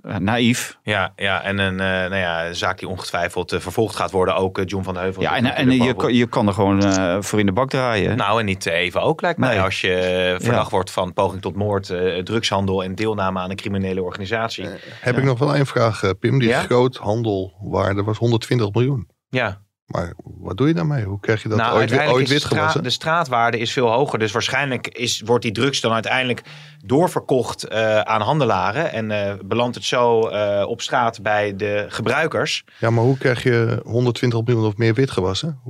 [0.02, 0.78] naïef.
[0.82, 4.36] Ja, ja en een, uh, nou ja, zaak die ongetwijfeld uh, vervolgd gaat worden.
[4.36, 5.22] Ook John van de Heuvel.
[5.22, 6.82] Ja, en, en je, kan, je kan er gewoon
[7.24, 8.16] voor in de bak draaien.
[8.16, 9.62] Nou, en niet even ook lijkt mij.
[9.62, 10.70] Als je verdacht ja.
[10.70, 11.92] wordt van poging tot moord,
[12.24, 14.64] drugshandel en deelname aan een criminele organisatie.
[14.64, 15.20] heb ja.
[15.20, 16.38] ik nog wel één vraag, Pim.
[16.38, 16.60] Die ja?
[16.60, 19.08] groothandelwaarde was 120 miljoen.
[19.28, 19.64] Ja.
[19.86, 21.04] Maar wat doe je daarmee?
[21.04, 22.82] Hoe krijg je dat nou, ooit, ooit wit gewassen?
[22.82, 24.18] De straatwaarde is veel hoger.
[24.18, 26.42] Dus waarschijnlijk is, wordt die drugs dan uiteindelijk
[26.84, 28.92] doorverkocht uh, aan handelaren.
[28.92, 32.64] En uh, belandt het zo uh, op straat bij de gebruikers.
[32.78, 35.60] Ja, maar hoe krijg je 120 miljoen of meer wit gewassen?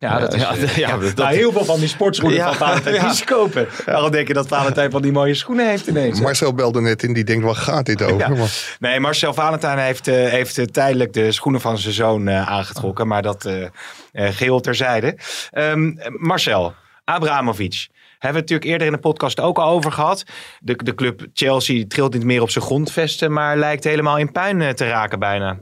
[0.00, 2.94] Ja, dat is, ja, ja, ja, dat, nou, heel veel van die sportschoenen van Valentijn
[2.94, 3.06] ja.
[3.06, 3.68] die ze kopen.
[3.84, 6.20] Waarom denk je dat Valentijn van die mooie schoenen heeft ineens?
[6.20, 8.76] Marcel belde net in, die denkt, wat gaat dit over?
[8.78, 13.06] Nee, Marcel Valentijn heeft, uh, heeft tijdelijk de schoenen van zijn zoon uh, aangetrokken.
[13.06, 13.66] Maar dat uh,
[14.12, 15.18] geheel terzijde.
[15.52, 17.88] Um, Marcel, Abramovic.
[18.18, 20.24] Hebben we het natuurlijk eerder in de podcast ook al over gehad.
[20.58, 24.74] De, de club Chelsea trilt niet meer op zijn grondvesten, maar lijkt helemaal in puin
[24.74, 25.58] te raken bijna.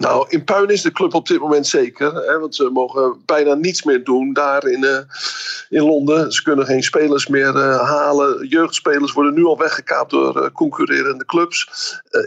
[0.00, 2.14] Nou, in puin is de club op dit moment zeker.
[2.14, 4.98] Hè, want ze mogen bijna niets meer doen daar in, uh,
[5.68, 6.32] in Londen.
[6.32, 8.46] Ze kunnen geen spelers meer uh, halen.
[8.46, 11.68] Jeugdspelers worden nu al weggekaapt door uh, concurrerende clubs.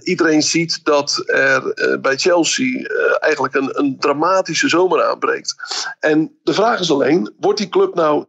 [0.04, 2.88] iedereen ziet dat er bij Chelsea
[3.20, 5.56] eigenlijk een, een dramatische zomer aanbreekt.
[6.00, 8.26] En de vraag is alleen, wordt die club nou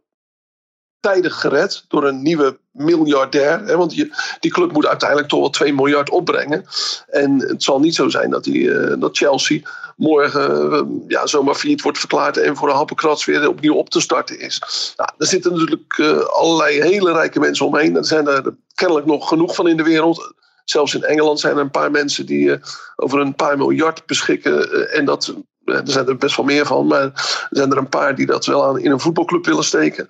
[0.99, 3.65] tijdig gered door een nieuwe miljardair.
[3.65, 3.91] Hè, want
[4.39, 6.65] die, club moet uiteindelijk toch wel 2 miljard opbrengen.
[7.07, 9.61] En het zal niet zo zijn dat, die, uh, dat Chelsea
[9.95, 13.99] morgen uh, ja, zomaar failliet wordt verklaard en voor een happenkrats weer opnieuw op te
[13.99, 14.93] starten is.
[14.97, 17.95] Nou, er zitten natuurlijk uh, allerlei hele rijke mensen omheen.
[17.95, 20.33] Er zijn er kennelijk nog genoeg van in de wereld.
[20.65, 22.59] Zelfs in Engeland zijn er een paar mensen die
[22.95, 24.89] over een paar miljard beschikken.
[24.91, 25.33] en dat
[25.65, 28.45] er zijn er best wel meer van, maar er zijn er een paar die dat
[28.45, 30.07] wel aan, in een voetbalclub willen steken.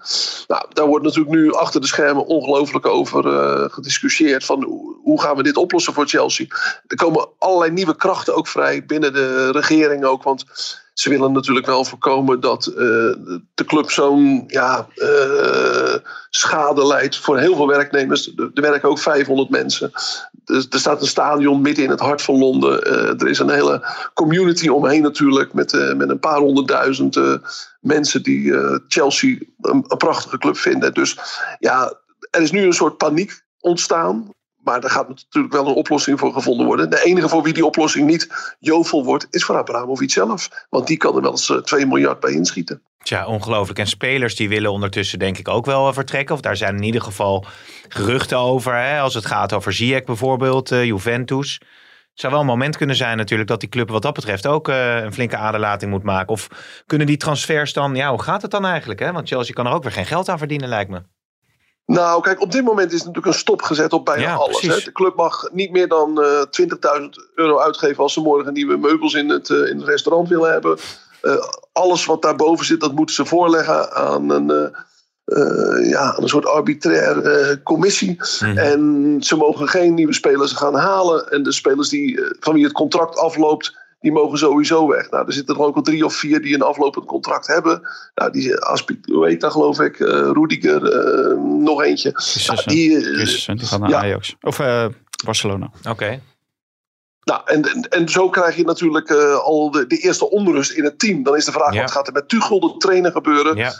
[0.48, 4.46] Nou, daar wordt natuurlijk nu achter de schermen ongelooflijk over uh, gediscussieerd.
[4.46, 4.64] Van
[5.04, 6.46] hoe, gaan we dit oplossen voor Chelsea?
[6.88, 10.24] Er komen allerlei nieuwe krachten ook vrij binnen de regering ook.
[10.24, 10.46] Want
[10.94, 12.76] ze willen natuurlijk wel voorkomen dat uh,
[13.54, 15.96] de club zo'n ja, uh,
[16.30, 18.34] schade leidt voor heel veel werknemers.
[18.36, 19.92] Er, er werken ook 500 mensen.
[20.46, 22.88] Er, er, staat een stadion midden in het hart van Londen.
[22.88, 27.20] Uh, er is een hele community omheen natuurlijk met, met een paar honderdduizend
[27.80, 28.54] mensen die
[28.88, 30.94] Chelsea een prachtige club vinden.
[30.94, 31.18] Dus
[31.60, 31.94] ja,
[32.30, 34.34] er is nu een soort paniek ontstaan.
[34.66, 36.90] Maar daar gaat natuurlijk wel een oplossing voor gevonden worden.
[36.90, 40.50] De enige voor wie die oplossing niet jovel wordt, is voor Abramovic zelf.
[40.70, 42.82] Want die kan er wel eens 2 miljard bij inschieten.
[43.04, 43.80] Tja, ongelooflijk.
[43.80, 46.36] En spelers die willen ondertussen denk ik ook wel vertrekken.
[46.36, 47.46] Of daar zijn in ieder geval
[47.88, 48.76] geruchten over.
[48.76, 49.00] Hè?
[49.00, 51.60] Als het gaat over Ziyech bijvoorbeeld, uh, Juventus.
[52.12, 54.68] Het zou wel een moment kunnen zijn natuurlijk dat die club wat dat betreft ook
[54.68, 56.28] een flinke aderlating moet maken.
[56.28, 56.48] Of
[56.86, 59.00] kunnen die transfers dan, ja hoe gaat het dan eigenlijk?
[59.00, 59.12] Hè?
[59.12, 61.02] Want Chelsea kan er ook weer geen geld aan verdienen lijkt me.
[61.86, 64.62] Nou, kijk, op dit moment is natuurlijk een stop gezet op bijna ja, alles.
[64.62, 64.80] Hè.
[64.84, 66.42] De club mag niet meer dan uh,
[67.02, 70.52] 20.000 euro uitgeven als ze morgen nieuwe meubels in het, uh, in het restaurant willen
[70.52, 70.78] hebben.
[71.22, 71.36] Uh,
[71.72, 74.76] alles wat daarboven zit, dat moeten ze voorleggen aan een,
[75.90, 78.10] ja, een soort arbitraire commissie.
[78.10, 78.58] Mm -hmm.
[78.58, 81.32] En ze mogen geen nieuwe spelers gaan halen.
[81.32, 85.10] En de spelers die, van wie het contract afloopt, die mogen sowieso weg.
[85.10, 87.82] Nou, er zitten er ook al drie of vier die een aflopend contract hebben.
[88.16, 92.12] Nou, die Aspilicueta geloof ik, uh, Rudiger, uh, nog eentje.
[92.48, 94.00] Nou, die, uh, die gaat naar ja.
[94.00, 94.36] Ajax.
[94.42, 94.58] Of
[95.26, 95.66] Barcelona.
[95.66, 95.90] Oké.
[95.90, 96.22] Okay.
[97.24, 101.00] Nou, en, en, en, zo krijg je natuurlijk al de, de, eerste onrust in het
[101.00, 101.24] team.
[101.24, 101.82] Dan is de vraag, ja.
[101.82, 103.56] wat gaat er met Tuchel, de trainer, gebeuren?
[103.56, 103.74] Ja.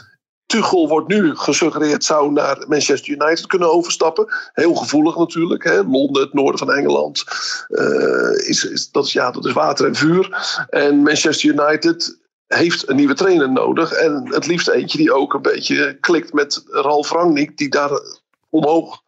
[0.46, 4.26] Tuchel wordt nu gesuggereerd zou naar Manchester United kunnen overstappen.
[4.52, 5.64] Heel gevoelig natuurlijk.
[5.64, 5.82] Hè?
[5.82, 7.24] Londen, het noorden van Engeland.
[7.68, 10.46] Uh, is, is, dat, is, ja, dat is water en vuur.
[10.70, 13.92] En Manchester United heeft een nieuwe trainer nodig.
[13.92, 17.58] En het liefst eentje die ook een beetje klikt met Ralf Rangnick.
[17.58, 18.00] Die daar
[18.48, 19.02] omhoog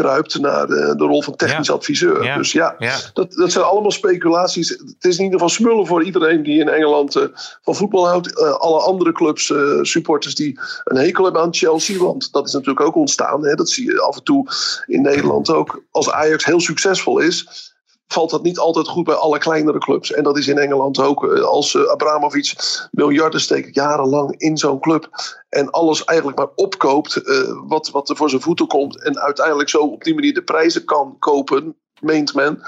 [0.00, 2.36] kruipt naar de, de rol van technisch adviseur.
[2.36, 2.74] Dus ja,
[3.14, 4.68] Dat, dat zijn allemaal speculaties.
[4.68, 7.22] Het is in ieder geval smullen voor iedereen die in Engeland uh,
[7.62, 8.38] van voetbal houdt.
[8.38, 11.98] Uh, alle andere clubs, uh, supporters die een hekel hebben aan Chelsea.
[11.98, 13.44] Want dat is natuurlijk ook ontstaan.
[13.44, 13.54] Hè?
[13.54, 14.46] Dat zie je af en toe
[14.86, 15.82] in Nederland ook.
[15.90, 17.69] Als Ajax heel succesvol is
[18.12, 20.12] valt dat niet altijd goed bij alle kleinere clubs.
[20.12, 21.24] En dat is in Engeland ook.
[21.24, 22.54] Eh, als uh, Abramovic
[22.90, 25.08] miljarden steekt jarenlang in zo'n club.
[25.48, 29.02] En alles eigenlijk maar opkoopt uh, wat, wat er voor zijn voeten komt.
[29.02, 31.76] En uiteindelijk zo op die manier de prijzen kan kopen.
[32.00, 32.62] Meent men.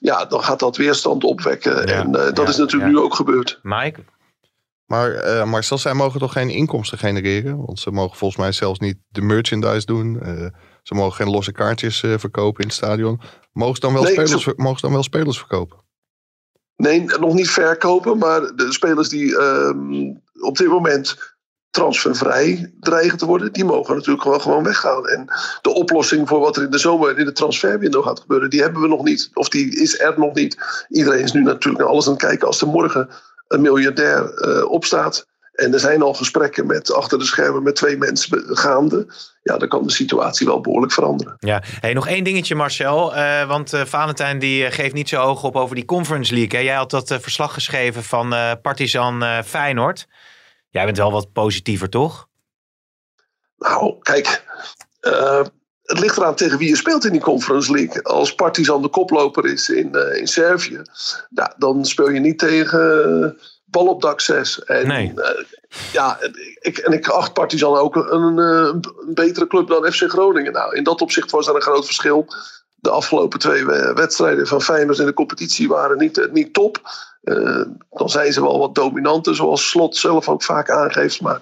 [0.00, 1.86] Ja, dan gaat dat weerstand opwekken.
[1.86, 3.58] en dat is natuurlijk nu ook gebeurd.
[3.62, 4.00] Mike?
[4.86, 7.66] Maar uh, Marcel, zij mogen toch geen inkomsten genereren?
[7.66, 10.20] Want ze mogen volgens mij zelfs niet de merchandise doen.
[10.84, 13.20] Ze mogen geen losse kaartjes uh, verkopen in het stadion.
[13.52, 15.78] Mogen ze dan wel, nee, spelers, mogen ze dan wel spelers verkopen?
[16.76, 18.18] Nee, nog niet verkopen.
[18.18, 19.70] Maar de spelers die uh,
[20.40, 21.36] op dit moment
[21.70, 25.08] transfervrij dreigen te worden, die mogen natuurlijk gewoon, gewoon weggaan.
[25.08, 25.26] En
[25.62, 28.82] de oplossing voor wat er in de zomer in de transferwindow gaat gebeuren, die hebben
[28.82, 29.30] we nog niet.
[29.34, 30.56] Of die is er nog niet.
[30.88, 33.08] Iedereen is nu natuurlijk naar alles aan het kijken als er morgen
[33.48, 37.96] een miljardair uh, opstaat en er zijn al gesprekken met, achter de schermen met twee
[37.96, 39.06] mensen gaande.
[39.42, 41.36] Ja, dan kan de situatie wel behoorlijk veranderen.
[41.38, 43.16] Ja, hey, nog één dingetje Marcel.
[43.16, 46.58] Uh, want uh, Valentijn die uh, geeft niet zo hoog op over die Conference League.
[46.58, 46.64] Hè?
[46.64, 50.06] Jij had dat verslag geschreven van Partizan Feyenoord.
[50.70, 52.28] Jij bent wel wat positiever, toch?
[53.56, 54.44] Nou, kijk.
[55.82, 58.02] het ligt eraan tegen wie je speelt in die Conference League.
[58.02, 60.82] Als Partizan de koploper is in, in Servië.
[61.28, 63.38] Nou, dan speel je niet tegen
[63.74, 64.64] bal op dak 6.
[64.64, 65.12] En, nee.
[65.16, 65.24] Uh,
[65.92, 66.18] ja,
[66.60, 70.52] ik, en ik acht Partizan ook een, een, een, betere club dan FC Groningen.
[70.52, 72.26] Nou, in dat opzicht was er een groot verschil.
[72.74, 76.80] De afgelopen twee wedstrijden van Feyenoord in de competitie waren niet, eh, niet top.
[77.22, 81.20] Uh, dan zijn ze wel wat dominanter, zoals Slot zelf ook vaak aangeeft.
[81.20, 81.40] Maar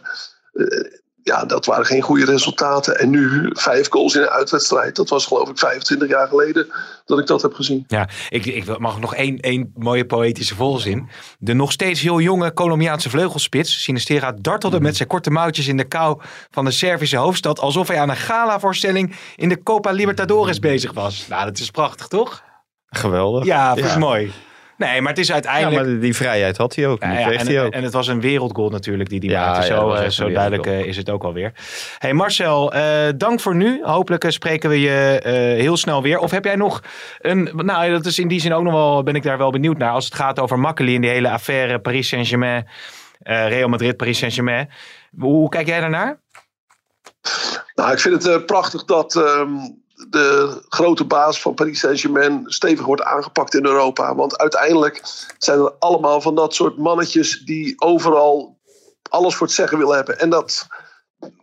[0.52, 2.98] uh, ja, dat waren geen goede resultaten.
[2.98, 4.96] En nu vijf goals in een uitwedstrijd.
[4.96, 6.66] Dat was geloof ik 25 jaar geleden
[7.04, 7.84] dat ik dat heb gezien.
[7.86, 11.08] Ja, ik, ik mag nog één, één mooie poëtische volzin.
[11.38, 15.84] De nog steeds heel jonge Colombiaanse vleugelspits, Sinistera, dartelde met zijn korte mouwtjes in de
[15.84, 17.60] kou van de Servische hoofdstad.
[17.60, 21.26] Alsof hij aan een gala-voorstelling in de Copa Libertadores bezig was.
[21.28, 22.42] Nou, dat is prachtig, toch?
[22.86, 23.44] Geweldig.
[23.44, 24.32] Ja, dat is mooi.
[24.76, 25.84] Nee, maar het is uiteindelijk...
[25.84, 27.02] Ja, maar die vrijheid had hij ook.
[27.02, 27.72] Ja, ja, en, hij ook.
[27.72, 29.66] en het was een wereldgoal natuurlijk die die maakte.
[29.66, 31.52] Zo, uh, zo duidelijk uh, is het ook alweer.
[31.98, 33.84] Hey Marcel, uh, dank voor nu.
[33.84, 35.20] Hopelijk spreken we je
[35.58, 36.18] heel snel weer.
[36.18, 36.82] Of heb jij nog
[37.18, 37.50] een...
[37.54, 39.02] Nou, dat is in die zin ook nog wel...
[39.02, 39.92] Ben ik daar wel benieuwd naar.
[39.92, 42.68] Als het gaat over Makkeli in die hele affaire Paris Saint-Germain.
[43.22, 44.70] Real Madrid, Paris Saint-Germain.
[45.18, 46.20] Hoe, hoe, kijk jij daarnaar?
[47.74, 49.14] Nou, ik vind het prachtig dat...
[49.14, 54.14] Um de grote baas van Paris Saint-Germain stevig wordt aangepakt in Europa.
[54.14, 55.02] Want uiteindelijk
[55.38, 58.60] zijn er allemaal van dat soort mannetjes die overal
[59.08, 60.18] alles voor het zeggen willen hebben.
[60.18, 60.66] En dat,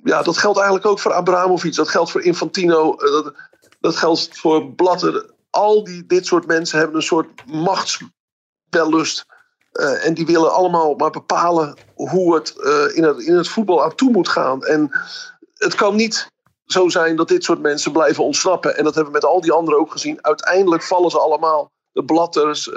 [0.04, 1.76] ja, dat geldt eigenlijk ook voor Abramovic.
[1.76, 2.96] Dat geldt voor Infantino.
[2.96, 3.34] Eh, dat,
[3.80, 5.30] dat geldt voor Blatter.
[5.50, 9.26] Al die, dit soort mensen hebben een soort machtswellust.
[9.74, 13.84] Uh, en die willen allemaal maar bepalen hoe het, uh, in het in het voetbal
[13.84, 14.64] aan toe moet gaan.
[14.64, 14.92] En
[15.54, 16.32] het kan niet
[16.72, 18.78] zo zijn dat dit soort mensen blijven ontsnappen.
[18.78, 20.18] En dat hebben we met al die anderen ook gezien.
[20.22, 21.72] Uiteindelijk vallen ze allemaal.
[21.92, 22.74] De blatters, uh,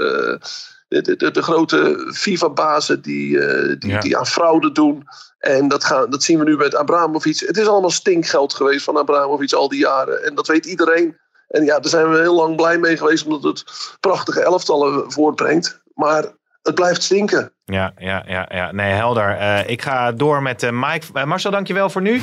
[0.88, 5.04] de, de, de, grote FIFA-bazen die, uh, die, die, aan fraude doen.
[5.38, 7.38] En dat, gaan, dat zien we nu met Abramovic.
[7.38, 10.24] Het is allemaal stinkgeld geweest van Abramovic al die jaren.
[10.24, 11.16] En dat weet iedereen.
[11.48, 13.64] En ja, daar zijn we heel lang blij mee geweest, omdat het
[14.00, 15.82] prachtige elftallen voortbrengt.
[15.94, 16.24] Maar
[16.62, 17.52] het blijft stinken.
[17.64, 18.72] Ja, ja, ja, ja.
[18.72, 19.30] nee, helder.
[19.30, 21.26] Uh, ik ga door met Mike.
[21.26, 22.20] Marcel, dankjewel voor nu.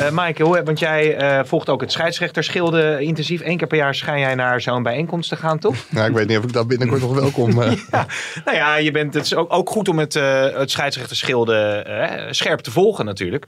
[0.00, 3.40] Uh, Maaike, hoe, want jij uh, volgt ook het scheidsrechterschilde intensief.
[3.44, 5.76] Eén keer per jaar schijn jij naar zo'n bijeenkomst te gaan, toch?
[5.90, 7.50] Ja, ik weet niet of ik daar binnenkort nog welkom.
[7.50, 7.72] Uh.
[7.90, 8.06] ja,
[8.44, 10.14] nou ja, je bent, het is ook, ook goed om het,
[10.54, 13.46] het scheidsrechterschilde scherp te volgen natuurlijk.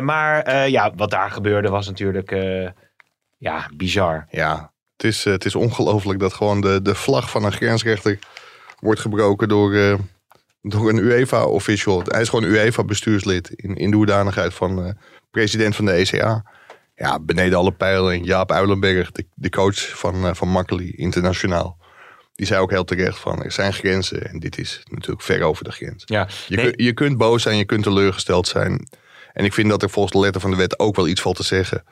[0.00, 2.36] maar ja, wat daar gebeurde was natuurlijk
[3.38, 4.26] ja, bizar.
[4.30, 8.18] Ja, het is, het is ongelooflijk dat gewoon de, de vlag van een grensrechter
[8.80, 9.98] wordt gebroken door
[10.62, 12.02] door een UEFA-official.
[12.04, 14.96] Hij is gewoon UEFA-bestuurslid in, in de hoedanigheid van
[15.36, 16.44] president van de ECA.
[16.94, 18.24] Ja, beneden alle pijlen.
[18.24, 21.78] Jaap Uilenberg, de, de coach van, uh, van Makkeli internationaal.
[22.34, 24.28] Die zei ook heel terecht van er zijn grenzen.
[24.28, 26.02] En dit is natuurlijk ver over de grens.
[26.06, 28.88] Ja, je, kun, je kunt boos zijn, je kunt teleurgesteld zijn.
[29.32, 31.36] En ik vind dat er volgens de letter van de wet ook wel iets valt
[31.36, 31.84] te zeggen.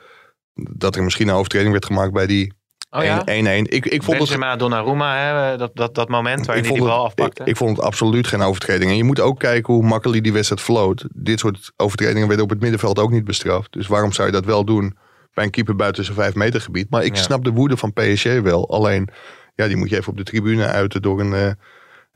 [0.53, 2.53] Dat er misschien een overtreding werd gemaakt bij die
[2.95, 3.21] Oh ja?
[3.21, 3.25] 1-1.
[3.25, 6.87] Ik, ik vond het Benzema, Donnarumma, hè, dat, dat, dat moment waarin ik hij die
[6.87, 7.41] bal het, afpakte.
[7.41, 8.91] ik, ik vond het absoluut geen overtreding.
[8.91, 11.05] En je moet ook kijken hoe makkelijk die wedstrijd floot.
[11.13, 13.73] Dit soort overtredingen werden op het middenveld ook niet bestraft.
[13.73, 14.97] Dus waarom zou je dat wel doen
[15.33, 16.89] bij een keeper buiten zijn 5 meter gebied?
[16.89, 17.21] Maar ik Ja.
[17.21, 18.69] snap de woede van PSG wel.
[18.69, 19.09] Alleen,
[19.55, 21.51] ja, die moet je even op de tribune uiten door een, eh,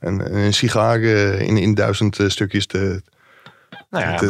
[0.00, 3.02] een, een sigaar eh, in, in duizend eh, stukjes te,
[3.90, 4.20] nou ja,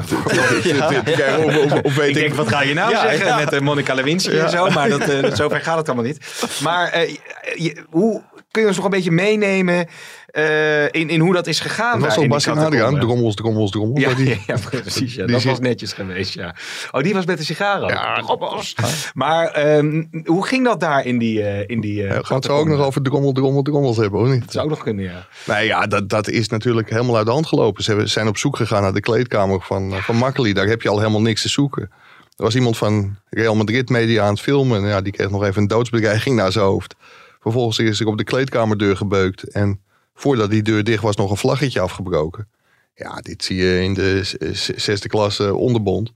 [2.07, 3.37] ik denk, wat ga je nou Ja, zeggen ja.
[3.37, 4.71] met uh, Monica Lewinsky en zo.
[4.71, 6.19] Maar dat, eh, zover gaat het allemaal niet.
[6.63, 7.17] Maar eh,
[7.55, 9.87] je- hoe kun je ons nog een beetje meenemen
[10.31, 11.93] eh, in, in hoe dat is gegaan?
[11.97, 12.99] Het was in die Bastian Adriaan?
[13.01, 14.01] Drommels, drommels, drommels.
[14.01, 15.15] Ja, Dat die- ja, ja, precies.
[15.15, 15.23] Ja.
[15.25, 16.55] die Dat zit- was netjes geweest, ja.
[16.91, 17.89] Oh, die was met de sigaren.
[17.89, 18.15] Ja.
[18.21, 18.75] Drommels.
[19.15, 21.43] Maar ehm, hoe ging dat daar in die...
[21.43, 24.41] eh in die we het zo ook nog over drommel, drommel, drommels hebben, of niet?
[24.41, 25.27] Dat zou ook nog kunnen, ja.
[25.47, 27.83] Nee, ja, dat, dat is natuurlijk helemaal uit de hand gelopen.
[27.85, 30.53] Ze zijn op zoek gegaan naar de kleedkamer van, van Makkeli.
[30.53, 31.83] Daar heb je al helemaal niks te zoeken.
[32.37, 34.87] Er was iemand van Real Madrid media aan het filmen.
[34.87, 36.95] Ja, die kreeg nog even een doodsbedreiging naar zijn hoofd.
[37.41, 39.43] Vervolgens is er op de kleedkamerdeur gebeukt.
[39.43, 39.81] En
[40.21, 42.49] voordat die deur dicht was, nog een vlaggetje afgebroken.
[42.95, 44.21] Ja, dit zie je in de
[44.77, 46.13] zesde klasse onderbond.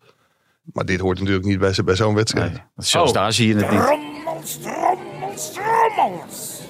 [0.72, 2.52] Maar dit hoort natuurlijk niet bij, bij zo'n wedstrijd.
[2.52, 3.16] Nee, zelfs Oh.
[3.16, 3.80] daar zie je het niet.
[3.80, 6.62] Trommels, trommels, trommels.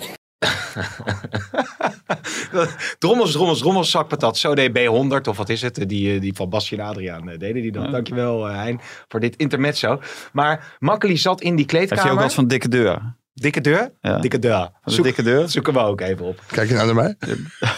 [2.99, 4.37] Drommels, drommels, drommels, zakpatat.
[4.38, 5.88] Zo deed B100, of wat is het?
[5.88, 7.92] Die, eh, die van Bastien Adriaan eh, deden die dan.
[7.92, 10.01] Dankjewel, eh, Hein, voor dit intermezzo.
[10.33, 12.05] Maar Makkeli zat in die Heeft kleedkamer.
[12.05, 13.14] hij ook wat van dikke deur?
[13.35, 13.90] Dikke deur?
[14.01, 14.18] Ja.
[14.18, 14.53] Dikke deur.
[14.59, 15.49] Van de Zoek- dikke deur?
[15.49, 16.40] Zoeken we ook even op.
[16.47, 17.14] Kijk je nou naar mij?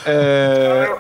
[0.04, 0.90] Eh.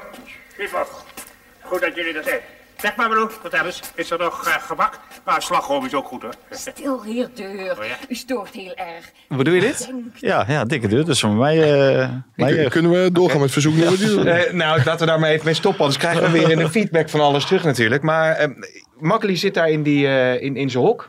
[1.62, 2.38] Goed dat jullie dat zijn.
[2.80, 3.80] Zeg maar broer, vertel eens.
[3.94, 4.98] Is er nog eh, gebak?
[5.24, 6.34] Maar slagroom is ook goed hoor.
[6.50, 7.78] Stil hier, deur.
[7.78, 7.96] Oh ja?
[8.08, 9.10] U stoort heel erg.
[9.28, 9.92] bedoel je dit?
[10.14, 11.08] Ja, ja, dikke deur.
[11.08, 11.62] Is van mij.
[12.00, 13.98] eh mij eh, Kunnen we doorgaan met verzoeknummer?
[13.98, 15.80] Die- Eh, nou, laten we daar maar even mee stoppen.
[15.80, 18.02] Anders krijgen we weer een feedback van alles terug natuurlijk.
[18.02, 18.48] Maar eh
[18.98, 21.08] Makkeli zit daar in, die, eh, in, in zijn hok.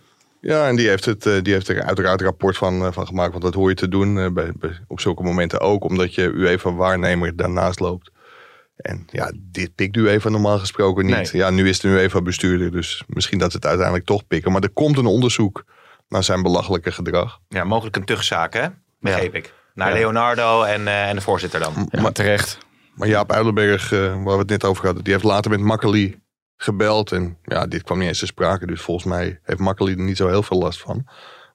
[0.53, 3.31] Ja, en die heeft, het, eh, die heeft er uiteraard rapport van, eh, van gemaakt.
[3.31, 5.83] Want dat hoor je te doen eh, bij, bij- op zulke momenten ook.
[5.83, 8.11] Omdat je UEFA-waarnemer daarnaast loopt.
[8.77, 11.15] En ja, dit pikt UEFA normaal gesproken niet.
[11.15, 11.27] Nee.
[11.31, 12.71] Ja, nu is de UEFA-bestuurder.
[12.71, 14.51] Dus misschien dat ze het uiteindelijk toch pikken.
[14.51, 15.63] Maar er komt een onderzoek
[16.09, 17.39] naar zijn belachelijke gedrag.
[17.47, 18.67] Ja, mogelijk een tuchtzaak, hè?
[18.99, 19.53] Begreep ik.
[19.73, 19.93] Naar Ja.
[19.95, 21.87] Leonardo en, eh, en de voorzitter dan.
[21.91, 22.57] ja, terecht.
[22.95, 26.19] Maar Jaap Uilenberg, waar we het net over hadden, die heeft later met Makkeli
[26.57, 27.11] gebeld.
[27.11, 28.65] En ja, dit kwam niet eens te sprake.
[28.65, 31.01] Dus volgens mij heeft Makkeli er niet zo heel veel last van.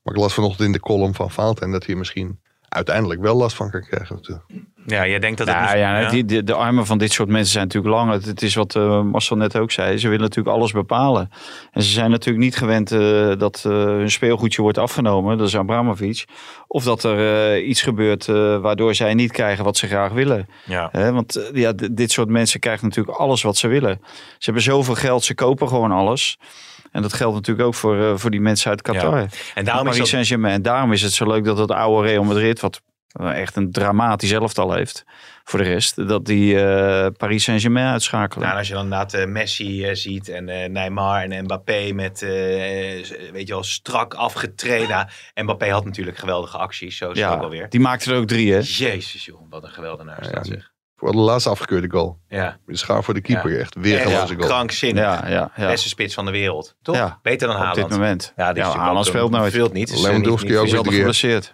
[0.02, 3.56] Maar ik las vanochtend in de column van Fountain dat hij misschien uiteindelijk wel last
[3.56, 4.44] van kan krijgen.
[4.86, 5.56] Ja, jij denkt dat het...
[5.56, 6.10] Nou ja, ja.
[6.10, 8.12] Die, de, de armen van dit soort mensen zijn natuurlijk lang.
[8.12, 9.98] Het, het is wat eh, Marcel net ook zei.
[9.98, 11.30] Ze willen natuurlijk alles bepalen.
[11.72, 15.38] En ze zijn natuurlijk niet gewend eh, dat eh, hun speelgoedje wordt afgenomen.
[15.38, 16.24] Dat is Abramovic.
[16.66, 18.26] Of dat er iets gebeurt
[18.60, 20.48] waardoor zij niet krijgen wat ze graag willen.
[20.64, 20.90] Ja.
[20.92, 24.00] Want ja, dit soort mensen krijgen natuurlijk alles wat ze willen.
[24.02, 26.38] Ze hebben zoveel geld, ze kopen gewoon alles.
[26.92, 29.18] En dat geldt natuurlijk ook voor, voor die mensen uit Qatar.
[29.18, 29.26] Ja.
[29.54, 30.08] En daarom Paris.
[30.08, 30.54] Saint-Germain.
[30.54, 32.80] En daarom is het zo leuk dat het oude Real Madrid, wat
[33.12, 35.04] echt een dramatisch elftal heeft
[35.44, 38.40] voor de rest, dat die eh, Paris Saint-Germain uitschakelen.
[38.40, 41.92] Nou, en als je dan inderdaad eh, Messi eh, ziet en eh, Neymar en Mbappé
[41.92, 42.28] met, eh,
[43.32, 45.08] weet je wel, strak afgetreden.
[45.34, 47.68] Mbappé had natuurlijk geweldige acties, zo is het ook ja, alweer.
[47.68, 48.58] die maakte er ook drie, hè?
[48.62, 50.70] Jezus joh, wat een geweldenaar Ja, zeg.
[50.96, 52.18] Voor de laatste afgekeurde goal.
[52.28, 53.52] Ja, De schaar voor de keeper.
[53.52, 53.58] Ja.
[53.58, 54.36] Echt weer een goal.
[54.38, 55.02] krankzinnig.
[55.02, 55.66] Ja, ja, ja.
[55.66, 56.96] Beste spits van de wereld, toch?
[56.96, 57.88] Ja, Beter dan Op Haaland.
[57.88, 58.32] dit moment.
[58.36, 59.52] Ja, Ja, die Haaland ook- speelt nooit.
[59.52, 60.00] Speelt niet.
[60.00, 61.52] Lewandowski ook weer geblesseerd.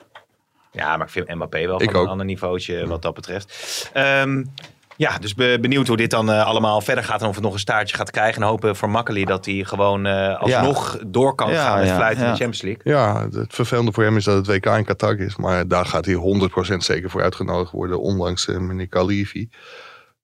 [0.72, 2.04] Ja, maar ik vind Mbappé wel Ik van ook.
[2.04, 3.90] een ander niveautje wat dat betreft.
[3.92, 4.44] Ehm,
[4.96, 7.22] ja, dus be- benieuwd hoe dit dan eh, allemaal verder gaat.
[7.22, 8.42] En of het nog een staartje gaat krijgen.
[8.42, 11.94] En hopen voor Makkeli dat hij gewoon eh, alsnog door kan Ja, gaan met ja,
[11.96, 12.82] fluiten in de Champions League.
[12.84, 15.36] Ja, het vervelende voor hem is dat het WK in Qatar is.
[15.36, 18.00] Maar daar gaat hij 100% zeker voor uitgenodigd worden.
[18.00, 19.48] Ondanks eh, meneer Khalifi.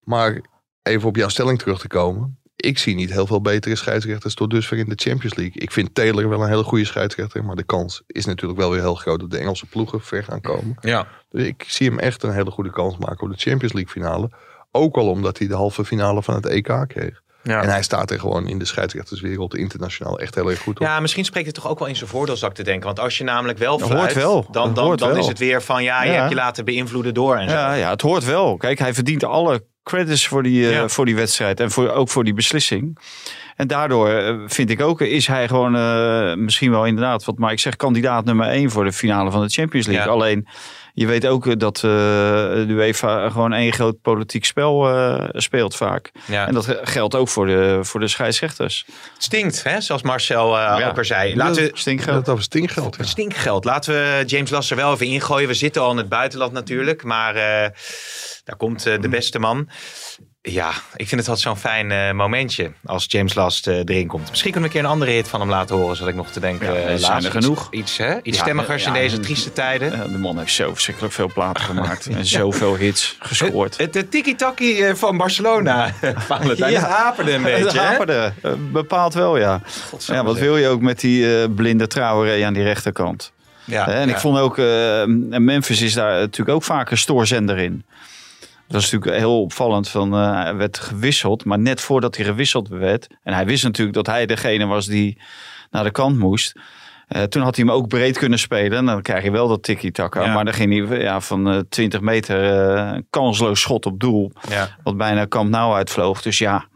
[0.00, 0.40] Maar
[0.82, 2.38] even op jouw stelling terug te komen.
[2.64, 5.54] Ik zie niet heel veel betere scheidsrechters tot dusver in de Champions League.
[5.62, 7.44] Ik vind Taylor wel een hele goede scheidsrechter.
[7.44, 10.40] Maar de kans is natuurlijk wel weer heel groot dat de Engelse ploegen ver gaan
[10.40, 10.76] komen.
[10.80, 11.06] Ja.
[11.30, 14.30] Dus ik zie hem echt een hele goede kans maken op de Champions League finale.
[14.72, 17.22] Ook al omdat hij de halve finale van het EK kreeg.
[17.42, 17.62] Ja.
[17.62, 20.86] En hij staat er gewoon in de scheidsrechterswereld internationaal echt heel erg goed op.
[20.86, 22.84] Ja, misschien spreekt het toch ook wel in zijn voordeel, zou ik te denken.
[22.86, 24.46] Want als je namelijk wel Dat fluit, hoort wel.
[24.50, 25.18] dan, dan, hoort dan wel.
[25.18, 25.82] is het weer van...
[25.82, 26.16] Ja, je Ja.
[26.16, 27.54] hebt je laten beïnvloeden door en zo.
[27.54, 28.56] Ja, ja, het hoort wel.
[28.56, 30.88] Kijk, hij verdient alle credits voor die, eh, Ja.
[30.88, 32.98] voor die wedstrijd en voor, ook voor die beslissing.
[33.56, 37.52] En daardoor eh, vind ik ook, is hij gewoon eh, misschien wel inderdaad, wat maar
[37.52, 40.06] ik zeg, kandidaat nummer één voor de finale van de Champions League.
[40.06, 40.12] Ja.
[40.12, 40.46] Alleen,
[40.94, 46.10] je weet ook dat eh, de UEFA gewoon één groot politiek spel eh, speelt vaak.
[46.26, 46.46] Ja.
[46.46, 48.84] En dat geldt ook voor de, voor de scheidsrechters.
[49.14, 49.80] Het stinkt, hè?
[49.80, 50.88] zoals Marcel eh Ja.
[50.88, 51.36] ook al zei.
[51.36, 52.14] Laten we, Stinkgeld.
[52.24, 52.96] Dat over stinkgeld.
[52.98, 53.04] ja.
[53.04, 53.64] Stinkgeld.
[53.64, 55.48] Laten we James Lasser wel even ingooien.
[55.48, 57.02] We zitten al in het buitenland natuurlijk.
[57.04, 57.70] Maar eh,
[58.44, 59.68] daar komt eh, de beste man.
[60.42, 64.30] Ja, ik vind het altijd zo'n fijn eh, momentje als James Last eh, erin komt.
[64.30, 66.30] Misschien kunnen we een keer een andere hit van hem laten horen, zodat ik nog
[66.30, 66.90] te denken.
[66.90, 67.68] Ja, zijn er genoeg.
[67.70, 68.16] Iets, hè?
[68.22, 70.12] Iets Ja, stemmigers ja, in deze trieste tijden.
[70.12, 72.06] De man heeft zo verschrikkelijk veel platen gemaakt.
[72.06, 73.76] En zoveel hits gescoord.
[73.76, 76.72] Het, het tiki-taki van Barcelona, Valentijn.
[76.72, 76.80] Ja.
[76.80, 77.86] Het haperde een Het beetje, hè?
[77.86, 78.32] haperde.
[78.72, 79.60] Bepaald wel, ja.
[80.06, 80.24] ja.
[80.24, 83.32] Wat wil je ook met die blinde Traoré aan die rechterkant?
[83.64, 84.56] Ja, en ik vond ook,
[85.38, 87.84] Memphis is daar natuurlijk ook vaak een stoorzender in.
[88.68, 89.88] Dat is natuurlijk heel opvallend.
[89.88, 93.06] Van, eh, hij werd gewisseld, maar net voordat hij gewisseld werd.
[93.22, 95.18] En hij wist natuurlijk dat hij degene was die
[95.70, 96.60] naar de kant moest.
[97.08, 98.78] Eh, toen had hij hem ook breed kunnen spelen.
[98.78, 100.24] En dan krijg je wel dat tiki-taka.
[100.24, 100.34] Ja.
[100.34, 104.32] Maar dan ging hij ja, van eh 20 meter kansloos schot op doel.
[104.48, 104.76] Ja.
[104.82, 106.22] Wat bijna Kamp Nou uitvloog.
[106.22, 106.66] Dus ja,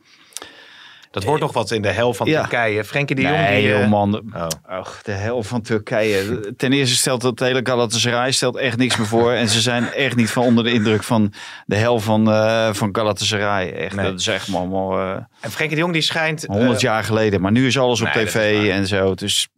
[1.11, 2.41] Dat wordt nog wat in de hel van Ja.
[2.41, 2.85] Turkije.
[2.85, 3.37] Frenkie de Jong.
[3.37, 4.15] nee die, eh, joh man.
[4.35, 4.79] Oh.
[4.79, 6.53] Och, de hel van Turkije.
[6.57, 9.33] Ten eerste stelt dat hele Galatasaray stelt echt niks meer voor.
[9.33, 11.33] En ze zijn echt niet van onder de indruk van
[11.67, 13.73] de hel van, eh van Galatasaray.
[13.73, 14.11] Echt, Nee.
[14.11, 16.47] Dat is echt allemaal eh, En Frenkie de Jong die schijnt...
[16.47, 17.41] eh, 100 jaar geleden.
[17.41, 19.15] Maar nu is alles op nee, tv en zo.
[19.15, 19.49] Dus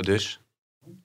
[0.00, 0.40] Dus?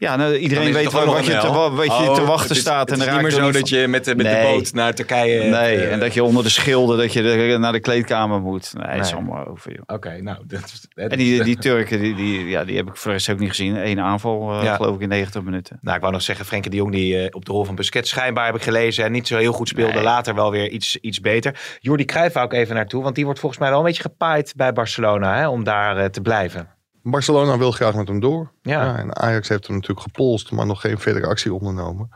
[0.03, 2.47] Ja, nou, iedereen is het weet ook wat, je te, wat je Oh, te wachten
[2.47, 2.89] het is- staat.
[2.89, 4.41] Het en is dan niet meer zo dat je met, de- met Nee.
[4.41, 5.43] de boot naar Turkije...
[5.43, 8.73] Nee, eh, en dat je onder de schilden dat je de- naar de kleedkamer moet.
[8.73, 9.21] Nee, dat is Nee.
[9.21, 9.79] allemaal over.
[9.85, 10.37] Oké, nou...
[10.47, 13.17] Dat, is- dat En die, die Turken, die, die, ja, die heb ik voor de
[13.17, 13.75] rest ook niet gezien.
[13.87, 14.75] Eén aanval, eh, Ja.
[14.75, 15.77] geloof ik, in 90 minuten.
[15.81, 18.09] Nou, ik wou nog zeggen, Frenkie de Jong die eh, op de rol van Busquets
[18.09, 19.93] schijnbaar heb ik gelezen en niet zo heel goed speelde.
[19.93, 20.03] Nee.
[20.03, 21.59] Later wel weer iets, iets beter.
[21.79, 24.53] Jordi Cruijff wou ik even naartoe, want die wordt volgens mij wel een beetje gepaaid
[24.55, 26.67] bij Barcelona hè, om daar eh, te blijven.
[27.03, 28.51] Barcelona wil graag met hem door.
[28.61, 28.83] Ja.
[28.83, 32.09] Ja, en Ajax heeft hem natuurlijk gepolst, maar nog geen verdere actie ondernomen.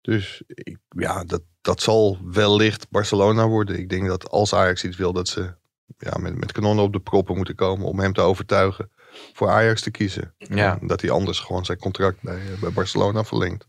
[0.00, 3.78] Dus ik, ja, dat, dat zal wellicht Barcelona worden.
[3.78, 5.54] Ik denk dat als Ajax iets wil, dat ze
[5.98, 8.90] ja, met, met kanonnen op de proppen moeten komen om hem te overtuigen
[9.32, 10.34] voor Ajax te kiezen.
[10.38, 10.78] Ja.
[10.80, 13.68] En dat hij anders gewoon zijn contract bij, eh, bij Barcelona verlengt.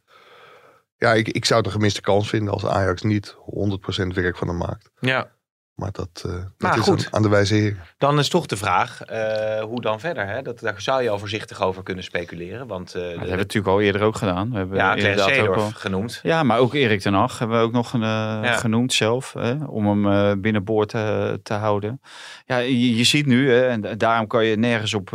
[0.97, 4.47] Ja, ik, ik zou het een gemiste kans vinden als Ajax niet 100% werk van
[4.47, 4.91] hem maakt.
[4.99, 5.31] Ja.
[5.75, 7.05] Maar dat, eh, dat Maar is goed.
[7.05, 7.93] Aan, aan de wijze heer.
[7.97, 10.27] Dan is toch de vraag, eh, hoe dan verder?
[10.27, 10.41] Hè?
[10.41, 12.67] Dat, daar zou je al voorzichtig over kunnen speculeren.
[12.67, 14.51] Want eh, Dat hebben we natuurlijk al eerder ook gedaan.
[14.51, 16.19] We hebben ja, inderdaad ook al- genoemd.
[16.23, 19.33] Ja, maar ook Erik ten Hag hebben we ook nog eh, genoemd zelf.
[19.33, 22.01] Hè, om hem eh, binnenboord te, te houden.
[22.45, 25.09] Ja, je, je ziet nu, hè, en da- daarom kan je nergens op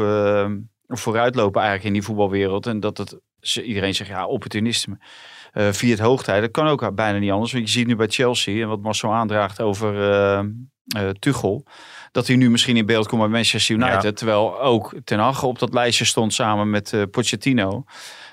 [0.88, 2.66] vooruitlopen eigenlijk in die voetbalwereld.
[2.66, 3.16] En dat het,
[3.54, 4.98] iedereen zegt, ja, opportunisme.
[5.52, 7.52] Eh via het hoogtij, dat kan ook bijna niet anders.
[7.52, 10.40] Want je ziet nu bij Chelsea, en wat Marcel aandraagt over eh
[10.90, 11.64] eh, Tuchel...
[12.12, 14.02] dat hij nu misschien in beeld komt bij Manchester United.
[14.02, 14.12] Ja.
[14.12, 17.84] Terwijl ook Ten Hag op dat lijstje stond samen met eh, Pochettino.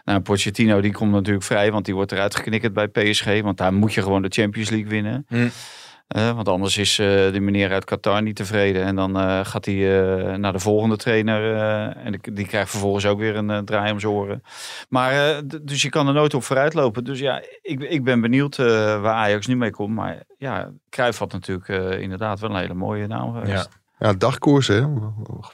[0.03, 3.41] Nou, Pochettino die komt natuurlijk vrij, want die wordt eruit geknikkerd bij PSG.
[3.41, 5.25] Want daar moet je gewoon de Champions League winnen.
[5.27, 5.47] Hm.
[6.07, 8.83] Eh, want anders is eh die meneer uit Qatar niet tevreden.
[8.83, 11.55] En dan eh, gaat hij eh, naar de volgende trainer.
[11.55, 14.41] eh, en die, die krijgt vervolgens ook weer een draai om zijn oren.
[14.89, 17.03] Maar, eh, dus je kan er nooit op vooruit lopen.
[17.03, 18.65] Dus ja, ik, ik ben benieuwd eh,
[19.01, 19.95] waar Ajax nu mee komt.
[19.95, 21.67] Maar ja, Cruijff had natuurlijk
[22.01, 23.69] inderdaad wel een hele mooie naam geweest.
[23.99, 24.81] Ja, dagkoers hè.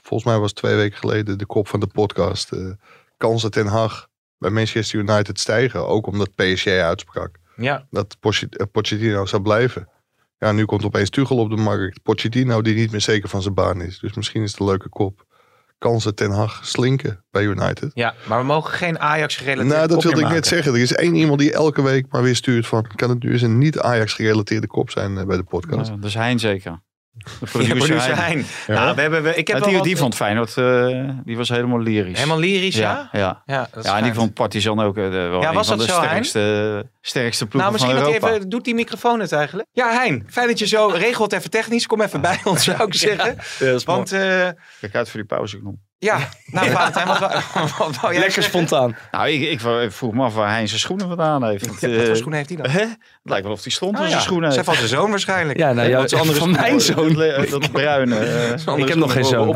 [0.02, 2.52] Volgens mij was twee weken geleden de kop van de podcast.
[2.52, 2.70] eh
[3.16, 4.06] kansen ten Hag
[4.38, 5.86] bij Manchester United stijgen.
[5.86, 7.86] Ook omdat PSG uitsprak Ja.
[7.90, 9.88] dat Pochett- Pochettino zou blijven.
[10.38, 12.02] Ja, nu komt opeens Tuchel op de markt.
[12.02, 13.98] Pochettino die niet meer zeker van zijn baan is.
[13.98, 15.24] Dus misschien is het een leuke kop.
[15.78, 17.90] Kansen ten Hag slinken bij United.
[17.94, 20.74] ja, maar we mogen geen Ajax gerelateerd Nou, dat wilde ik net zeggen.
[20.74, 22.86] Er is één iemand die elke week maar weer stuurt van...
[22.94, 25.90] kan het nu eens een niet Ajax gerelateerde kop zijn eh, bij de podcast?
[25.90, 26.82] Ja, dus Hein zeker.
[27.14, 28.44] De Ja, producer producer Hein.
[28.66, 28.76] Hein.
[28.76, 31.48] Nou, we hebben, we, ik heb Ja, die, wat- die vond Feyenoord, eh die was
[31.48, 32.16] helemaal lyrisch.
[32.16, 33.08] Helemaal lyrisch, ja?
[33.12, 33.42] Ja, ja.
[33.46, 35.92] Ja, Ja, en die vond Partizan ook eh, wel Ja, een was van dat de
[35.92, 38.34] zo, sterkste, sterkste ploegen Nou, misschien van Europa.
[38.36, 39.68] even, doet die microfoon het eigenlijk?
[39.72, 41.86] Ja, Hein, fijn dat je zo regelt even technisch.
[41.86, 43.36] Kom even bij ons, zou ik zeggen.
[43.84, 44.48] Want, eh,
[44.80, 45.74] Kijk uit voor die pauzeknop.
[46.04, 47.20] Ja, nou, Valentijn, wat,
[47.78, 48.96] wat wou jij Lekker spontaan.
[49.10, 51.66] Nou, ik, ik, vroeg me af waar hij zijn schoenen vandaan heeft.
[51.66, 52.70] Want, Ja, wat eh, voor schoenen heeft hij dan?
[52.70, 52.80] Hè?
[52.80, 54.10] Het lijkt wel of hij stond Oh, in ja.
[54.10, 55.58] zijn schoenen Zijn van zijn zoon waarschijnlijk.
[55.58, 57.14] Ja, nou, ja, zijn andere van mijn zoon.
[57.50, 58.16] Dat, bruine.
[58.18, 59.54] eh, Ik heb nog geen zoon.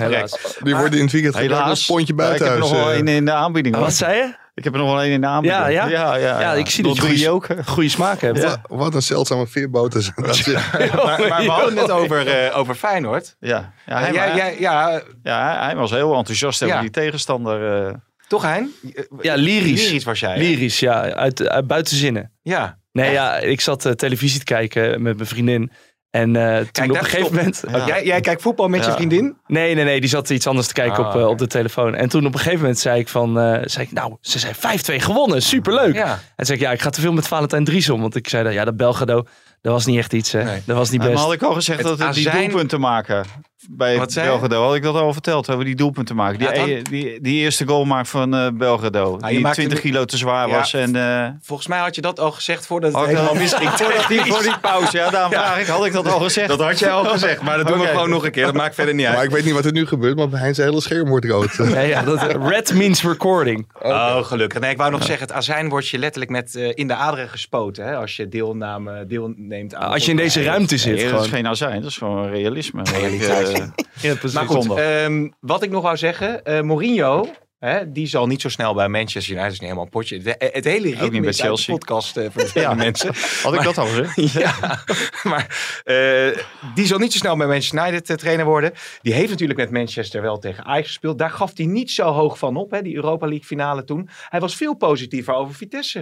[0.63, 1.87] Die worden in het weekend gedaan Helaas.
[1.87, 3.75] pontje Ja, ik buiten heb nog wel één in de aanbieding.
[3.75, 3.85] hoor.
[3.85, 4.35] Wat zei je?
[4.59, 5.63] Ik heb er nog wel één in de aanbieding.
[5.63, 5.87] Ja, ja?
[5.89, 7.47] ja, ja, Ja, ik zie dat je ook.
[7.67, 8.45] Goede smaak hebt.
[8.45, 10.03] Wat, wat een zeldzame veerboten.
[10.17, 13.37] Maar, maar we hadden het over, eh, over Feyenoord.
[13.41, 16.81] Ja, ja, Ja, hij, jij, jij, ja, ja, hij was heel enthousiast over Ja.
[16.81, 17.87] die tegenstander.
[17.87, 17.95] eh.
[18.29, 18.73] toch Hein?
[19.21, 19.85] Ja, lyrisch.
[19.87, 20.33] Lyrisch was jij.
[20.33, 20.39] hè?
[20.39, 21.01] Lyrisch, ja.
[21.13, 22.33] Uit, uit buiten zinnen.
[22.43, 22.79] Ja.
[22.93, 25.71] Nee, ja, ik zat eh, televisie te kijken met mijn vriendin.
[26.11, 27.37] En eh, toen Kijk, op een gegeven stop.
[27.37, 27.63] moment...
[27.71, 27.87] Ja.
[27.87, 29.37] Jij, jij kijkt voetbal met je vriendin?
[29.47, 30.01] Nee, nee, nee.
[30.01, 31.31] Die zat iets anders te kijken Ah, op, eh, oké.
[31.31, 31.95] op de telefoon.
[31.95, 33.39] En toen op een gegeven moment zei ik van...
[33.41, 34.59] eh, zei ik, nou, ze zijn 5-2
[35.03, 35.43] gewonnen.
[35.43, 35.95] Superleuk.
[35.95, 36.11] Ja.
[36.13, 38.01] En toen zei ik, ja, ik ga te veel met Valentijn Dries om.
[38.01, 39.23] Want ik zei, dat, ja, dat Belgrado,
[39.61, 40.43] dat was niet echt iets, hè?
[40.45, 40.63] Nee.
[40.67, 41.23] Dat was niet Maar best.
[41.23, 43.25] had ik al gezegd Het dat het die doelpunten maken
[43.71, 43.99] bij je?
[44.15, 44.63] Belgrado.
[44.67, 46.39] Had ik dat al verteld, over die doelpunten maken.
[46.39, 49.15] Die, Ja, het e- die, die eerste goal maakt van Belgrado.
[49.21, 50.55] Ah, je die maakt 20 hem- kilo te zwaar Ja.
[50.59, 50.75] was.
[50.75, 53.71] En, eh, Volgens mij had je dat al gezegd voordat het ik helemaal misging.
[53.81, 55.43] voordat die, voor die pauze, ja, daarom Ja.
[55.47, 56.49] vraag ik, had ik dat al gezegd?
[56.49, 58.45] Dat had jij al gezegd, maar dat doen we gewoon nog een keer.
[58.45, 59.15] Dat maakt verder niet uit.
[59.15, 61.25] Maar ik weet niet wat er nu gebeurt, maar bij Hein zijn hele scherm wordt
[61.27, 61.47] rood.
[61.79, 63.67] Ja, ja, dat, red means recording.
[63.83, 64.61] Oh, gelukkig.
[64.61, 67.29] Nee, ik wou nog zeggen, het azijn wordt je letterlijk met eh, in de aderen
[67.29, 67.85] gespoten.
[67.85, 71.31] Hè, als je deelname, deelneemt aan Als je in deze ruimte zit, Nee, dat is
[71.31, 72.83] geen azijn, dat is gewoon realisme.
[72.93, 73.48] Realiteit.
[73.51, 73.67] Ik, eh,
[74.11, 74.33] Ja, precies.
[74.33, 76.45] Maar goed, ehm, wat ik nog wou zeggen.
[76.45, 77.29] eh, Mourinho,
[77.59, 79.53] hè, die zal niet zo snel bij Manchester United.
[79.53, 80.19] is niet helemaal een potje.
[80.19, 81.75] De- het hele ritme niet bij de Chelsea.
[81.75, 82.75] podcast eh, voor de Ja.
[82.85, 83.15] mensen.
[83.43, 84.33] had ik dat al gezegd?
[84.33, 84.83] Ja,
[85.23, 86.39] maar eh,
[86.75, 88.73] die zal niet zo snel bij Manchester United eh, trainer worden.
[89.03, 91.19] Die heeft natuurlijk met Manchester wel tegen Ajax gespeeld.
[91.19, 94.09] Daar gaf hij niet zo hoog van op, hè, die Europa League finale toen.
[94.29, 95.99] Hij was veel positiever over Vitesse.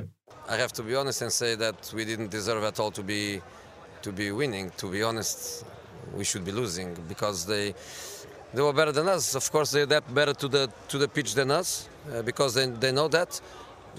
[0.50, 3.40] I have to be honest and say that we didn't deserve at all to be
[4.00, 4.70] to be winning.
[4.74, 5.64] To be honest,
[6.14, 7.74] we should be losing because they
[8.54, 9.34] they were better than us.
[9.34, 12.66] Of course, they adapt better to the to the pitch than us uh, because they
[12.66, 13.40] they know that.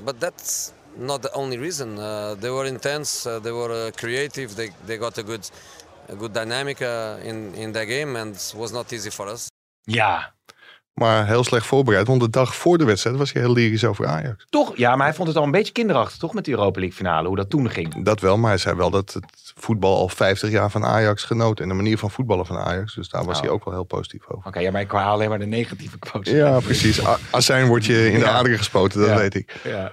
[0.06, 1.98] But that's not the only reason.
[2.00, 3.26] Uh, they were intense.
[3.26, 4.56] Uh, they were uh, creative.
[4.56, 5.50] They they got a good
[6.10, 9.50] a good dynamic uh, in in that game and was not easy for us.
[9.86, 10.34] Ja,
[10.98, 14.06] Maar heel slecht voorbereid, want de dag voor de wedstrijd was hij heel lyrisch over
[14.08, 14.46] Ajax.
[14.50, 14.78] toch?
[14.78, 16.34] Ja, maar hij vond het al een beetje kinderachtig, toch?
[16.34, 18.04] Met de Europa League finale, hoe dat toen ging.
[18.04, 21.60] Dat wel, maar hij zei wel dat het voetbal al 50 jaar van Ajax genoot.
[21.60, 22.96] En de manier van voetballen van Ajax.
[22.96, 23.42] Dus daar was Oh.
[23.42, 24.48] hij ook wel heel positief over.
[24.48, 26.34] Oké, ja, maar ik haal alleen maar de negatieve quotes.
[26.34, 27.02] Ja, precies.
[27.32, 28.32] Azijn wordt je in de Ja.
[28.32, 29.18] aderen gespoten, dat Ja.
[29.18, 29.56] weet ik.
[29.64, 29.92] Ja.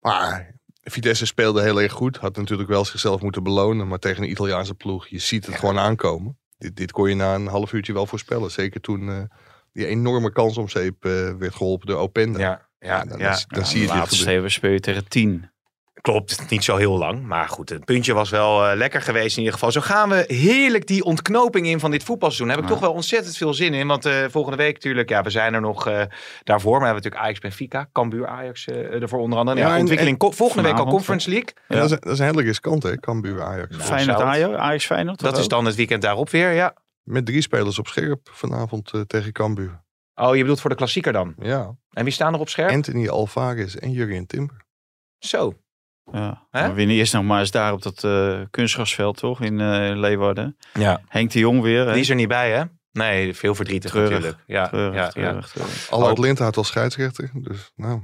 [0.00, 2.16] Maar Vitesse speelde heel erg goed.
[2.16, 3.88] Had natuurlijk wel zichzelf moeten belonen.
[3.88, 6.38] Maar tegen een Italiaanse ploeg, je ziet het gewoon aankomen.
[6.58, 8.50] Dit, dit kon je na een half uurtje wel voorspellen.
[8.50, 9.16] Zeker toen eh,
[9.74, 12.38] die enorme kans om zeep eh, werd geholpen door Openda.
[12.38, 13.30] Ja, ja, dan, ja.
[13.30, 14.50] dan, dan zie je dit laatste gebeuren.
[14.50, 15.48] speel je tegen 10.
[16.00, 17.22] Klopt, niet zo heel lang.
[17.26, 19.72] Maar goed, het puntje was wel eh, lekker geweest in ieder geval.
[19.72, 22.46] Zo gaan we heerlijk die ontknoping in van dit voetbalseizoen.
[22.46, 22.76] Daar heb ik Ja.
[22.76, 23.86] toch wel ontzettend veel zin in.
[23.86, 26.02] Want eh, volgende week natuurlijk, ja, we zijn er nog eh,
[26.42, 26.70] daarvoor.
[26.72, 29.58] Maar we hebben natuurlijk Ajax Benfica, Cambuur Ajax ervoor onder andere.
[29.58, 31.48] Ja, Ja, en- ontwikkeling volgende week al Conference League.
[31.68, 32.96] En dat, is, dat is een hele riskant, hè?
[33.00, 33.70] Cambuur Ajax.
[33.76, 35.20] Nou, Feyenoord Ajax, Ajax Feyenoord.
[35.20, 36.74] Dat is dan het weekend daarop weer, ja.
[37.04, 39.82] Met drie spelers op scherp vanavond eh, tegen Cambuur.
[40.14, 41.34] Oh, je bedoelt voor de klassieker dan.
[41.38, 41.76] Ja.
[41.90, 42.70] En wie staan er op scherp?
[42.70, 44.64] Anthony Alvarez en Jurgen Timber.
[45.18, 45.54] Zo.
[46.12, 46.46] Ja.
[46.50, 49.40] We winnen eerst nog maar eens daar op dat eh kunstgrasveld, toch?
[49.40, 50.56] In eh, Leeuwarden.
[50.74, 51.00] Ja.
[51.08, 51.86] Henk de Jong weer.
[51.86, 51.92] hè?
[51.92, 52.64] Die is er niet bij, hè?
[52.92, 54.10] Nee, veel verdrietig Treurig.
[54.12, 54.42] natuurlijk.
[54.46, 55.08] Ja, Treurig, ja, ja.
[55.08, 55.90] treurig, treurig.
[55.90, 56.18] Alle Oh.
[56.18, 57.30] Linten had al scheidsrechter.
[57.34, 58.00] Dus nou,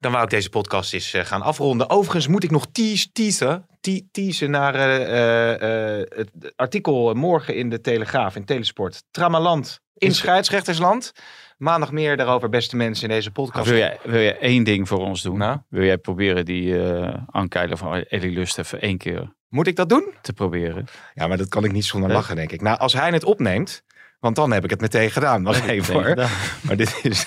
[0.00, 1.90] Dan wou ik deze podcast eens eh, gaan afronden.
[1.90, 7.54] Overigens moet ik nog tease, teasen, te- teasen naar eh, eh, eh, het artikel morgen
[7.56, 9.02] in de Telegraaf, in Telesport.
[9.10, 11.12] Tramaland in scheidsrechtersland.
[11.56, 13.68] Maandag meer daarover, beste mensen, in deze podcast.
[13.68, 15.38] Wil jij, wil jij één ding voor ons doen?
[15.38, 15.58] Nou?
[15.68, 19.88] Wil jij proberen die eh aankeilen van Eddie Lust even één keer Moet ik dat
[19.88, 20.14] doen?
[20.22, 20.84] te proberen?
[21.14, 22.60] Ja, maar dat kan ik niet zonder lachen, denk ik.
[22.60, 23.82] Nou, als hij het opneemt,
[24.20, 25.42] want dan heb ik het meteen gedaan.
[25.42, 26.14] Wacht Nee, even hoor.
[26.60, 27.26] Maar dit is...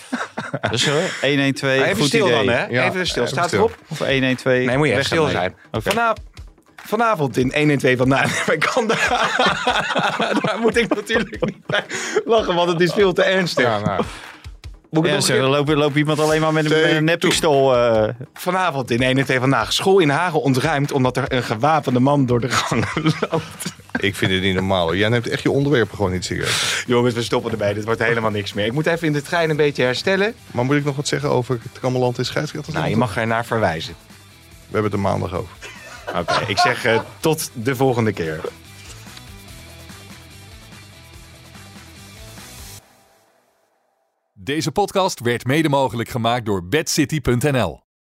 [0.71, 2.45] Dus hoor, 112, Even goed stil idee.
[2.45, 2.65] dan, hè?
[2.65, 3.21] Ja, even stil.
[3.23, 3.59] even Staat stil.
[3.59, 3.77] erop?
[3.87, 4.43] Of 112.
[4.65, 5.55] Nee, moet je even stil zijn.
[5.71, 6.17] Vanaf,
[6.75, 8.23] vanavond in 1 en 2 van na.
[8.51, 9.07] Ik kan daar,
[10.41, 11.83] daar moet ik natuurlijk niet bij
[12.25, 13.63] lachen, want het is veel te ernstig.
[13.65, 14.03] ja, nou.
[14.91, 16.81] Moet ik Ja, nog zo, een dan keer- loopt, loopt iemand alleen maar met een,
[16.81, 17.75] met een neppistool.
[17.77, 19.73] eh Vanavond in 1 en 2 vandaag.
[19.73, 22.85] School in Hagen ontruimd omdat er een gewapende man door de gang
[23.29, 23.73] loopt.
[23.99, 24.83] Ik vind het niet normaal.
[24.85, 24.97] hoor.
[24.97, 26.83] Jij neemt echt je onderwerpen gewoon niet serieus.
[26.87, 27.73] Jongens, we stoppen erbij.
[27.73, 28.65] Dit wordt helemaal niks meer.
[28.65, 30.33] Ik moet even in de trein een beetje herstellen.
[30.51, 32.75] Maar moet ik nog wat zeggen over het Trammeland in scheidsrechters?
[32.75, 33.93] Nou, je mag er naar verwijzen.
[34.67, 35.55] We hebben het er maandag over.
[36.15, 38.39] Oké, ik zeg eh, tot de volgende keer.
[44.43, 47.90] Deze podcast werd mede mogelijk gemaakt door bedcity.nl.